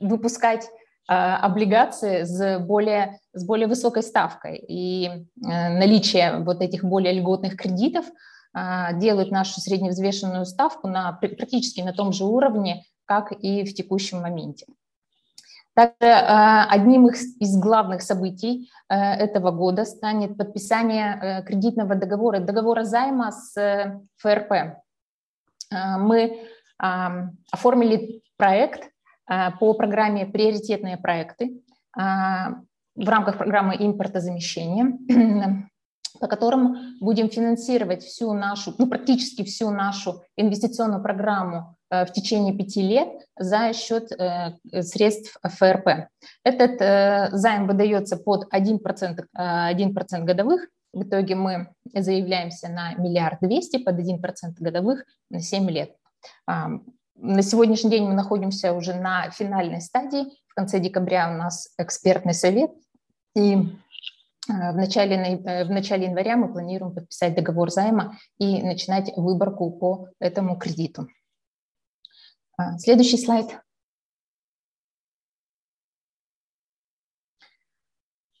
[0.00, 0.68] выпускать
[1.06, 4.64] облигации с более с более высокой ставкой.
[4.68, 8.06] И э, наличие вот этих более льготных кредитов
[8.56, 14.20] а, делает нашу средневзвешенную ставку на, практически на том же уровне, как и в текущем
[14.20, 14.66] моменте.
[15.74, 23.32] Также э, одним из главных событий э, этого года станет подписание кредитного договора, договора займа
[23.32, 24.78] с ФРП.
[25.98, 26.48] Мы
[26.78, 28.90] оформили проект
[29.26, 31.62] по программе «Приоритетные проекты»,
[32.96, 34.98] в рамках программы импортозамещения,
[36.20, 42.56] по которым будем финансировать всю нашу, ну, практически всю нашу инвестиционную программу э, в течение
[42.56, 44.52] пяти лет за счет э,
[44.82, 46.08] средств ФРП.
[46.44, 50.68] Этот э, займ выдается под 1%, 1% годовых.
[50.92, 55.96] В итоге мы заявляемся на миллиард двести под 1% годовых на 7 лет.
[57.16, 60.26] На сегодняшний день мы находимся уже на финальной стадии.
[60.48, 62.72] В конце декабря у нас экспертный совет,
[63.36, 63.62] и э,
[64.46, 70.08] в начале, э, в начале января мы планируем подписать договор займа и начинать выборку по
[70.18, 71.08] этому кредиту.
[72.56, 73.46] А, следующий слайд.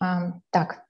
[0.00, 0.84] А, так,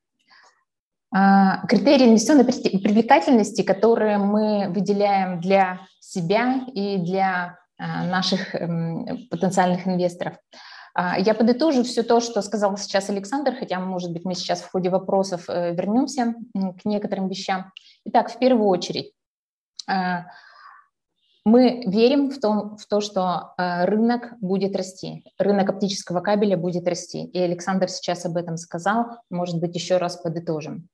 [1.13, 10.37] а, критерии инвестиционной привлекательности, которые мы выделяем для себя и для наших эм, потенциальных инвесторов–
[10.95, 14.71] а, я подытожу все то, что сказал сейчас Александр, хотя, может быть, мы сейчас в
[14.71, 17.73] ходе вопросов э, вернемся к некоторым вещам.
[18.05, 19.13] Итак, в первую очередь,
[19.89, 20.27] а,
[21.45, 26.87] мы верим в, том, в то, что э, рынок будет расти, рынок оптического кабеля будет
[26.87, 27.25] расти.
[27.25, 30.89] И Александр сейчас об этом сказал, может быть, еще раз подытожим.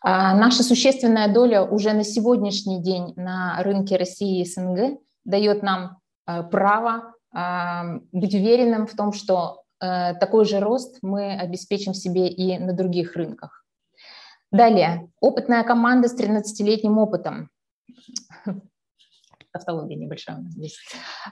[0.00, 5.84] А, наша существенная доля уже на сегодняшний день на рынке России и СНГ дает нам
[5.84, 7.14] э, право
[8.12, 13.16] быть уверенным в том, что э, такой же рост мы обеспечим себе и на других
[13.16, 13.64] рынках.
[14.50, 17.48] Далее, опытная команда с 13-летним опытом.
[19.54, 20.78] Автология небольшая у нас здесь.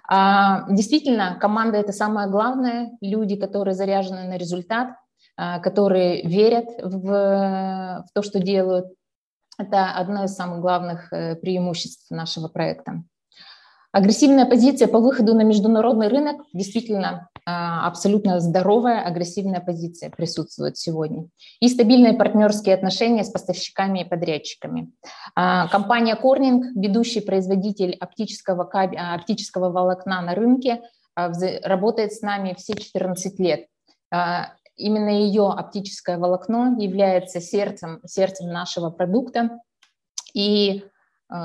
[0.09, 2.91] А, действительно, команда– это самое главное.
[3.01, 4.95] Люди, которые заряжены на результат,
[5.36, 8.86] которые верят в, в то, что делают.
[9.59, 13.03] Это одно из самых главных э, преимуществ нашего проекта.
[13.93, 21.28] Агрессивная позиция по выходу на международный рынок действительно а, абсолютно здоровая агрессивная позиция присутствует сегодня.
[21.59, 24.93] И стабильные партнерские отношения с поставщиками и подрядчиками.
[25.34, 30.82] А, компания Corning, ведущий производитель оптического, оптического волокна на рынке,
[31.16, 31.32] а,
[31.64, 33.66] работает с нами все 14 лет.
[34.76, 39.61] Именно ее оптическое волокно является сердцем, сердцем нашего продукта
[40.32, 40.84] и,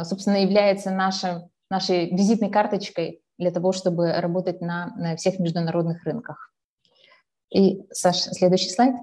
[0.03, 6.53] собственно, является нашим нашей визитной карточкой для того, чтобы работать на, на всех международных рынках.
[7.53, 8.95] И, Саша, следующий слайд.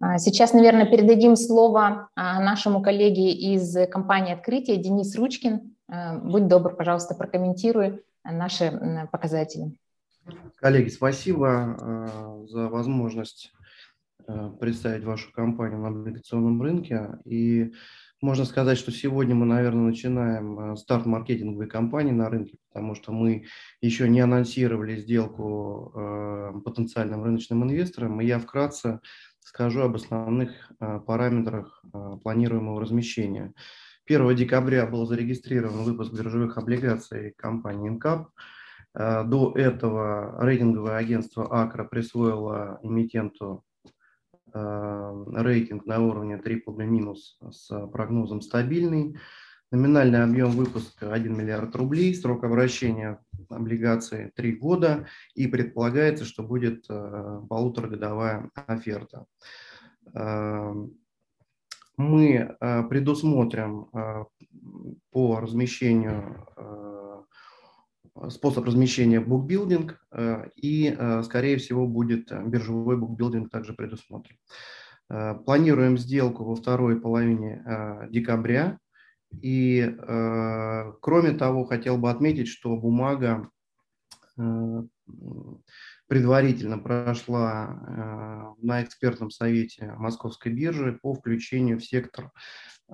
[0.00, 5.76] А, сейчас, наверное, передадим слово а, нашему коллеге из компании «Открытие» Денис Ручкин.
[5.88, 9.76] А, будь добр, пожалуйста, прокомментируй наши показатели.
[10.56, 13.52] Коллеги, спасибо за возможность
[14.60, 17.18] представить вашу компанию на облигационном рынке.
[17.24, 17.72] И
[18.22, 23.12] можно сказать, что сегодня мы, наверное, начинаем э, старт маркетинговой кампании на рынке, потому что
[23.12, 23.46] мы
[23.80, 29.00] еще не анонсировали сделку э, потенциальным рыночным инвесторам, и я вкратце
[29.40, 31.84] скажу об основных э, параметрах
[32.22, 33.52] планируемого размещения.
[34.06, 38.26] 1 декабря был зарегистрирован выпуск биржевых облигаций компании Incap.
[38.94, 43.64] До этого рейтинговое агентство Акра присвоило эмитенту
[44.54, 47.14] рейтинг на уровне BBB-
[47.50, 49.16] с прогнозом стабильный.
[49.70, 56.84] Номинальный объем выпуска 1 миллиард рублей, срок обращения облигации 3 года и предполагается, что будет
[56.90, 59.24] э, полуторагодовая оферта.
[60.14, 60.74] Э,
[61.96, 62.56] мы
[62.88, 63.88] предусмотрим
[65.10, 66.46] по размещению
[68.28, 74.36] способ размещения букбилдинг, э, и, э, скорее всего, будет э, биржевой букбилдинг также предусмотрен.
[75.44, 77.62] Планируем сделку во второй половине
[78.08, 78.78] декабря.
[79.42, 79.94] И,
[81.02, 83.50] кроме того, хотел бы отметить, что бумага
[86.06, 92.30] предварительно прошла на экспертном совете Московской биржи по включению в сектор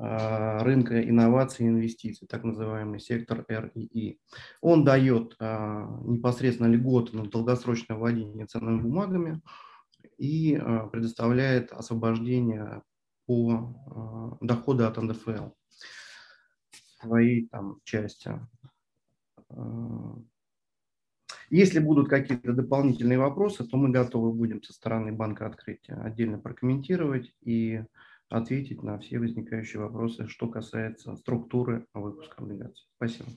[0.00, 4.20] рынка инноваций и инвестиций, так называемый сектор РИИ.
[4.60, 9.42] Он дает непосредственно льготы на долгосрочное владение ценными бумагами
[10.16, 10.56] и
[10.92, 12.82] предоставляет освобождение
[13.26, 15.48] по доходу от НДФЛ
[17.00, 18.40] своей там части.
[21.50, 27.34] Если будут какие-то дополнительные вопросы, то мы готовы будем со стороны банка открытия отдельно прокомментировать
[27.40, 27.82] и
[28.28, 32.86] ответить на все возникающие вопросы, что касается структуры выпуска облигаций.
[32.96, 33.30] Спасибо.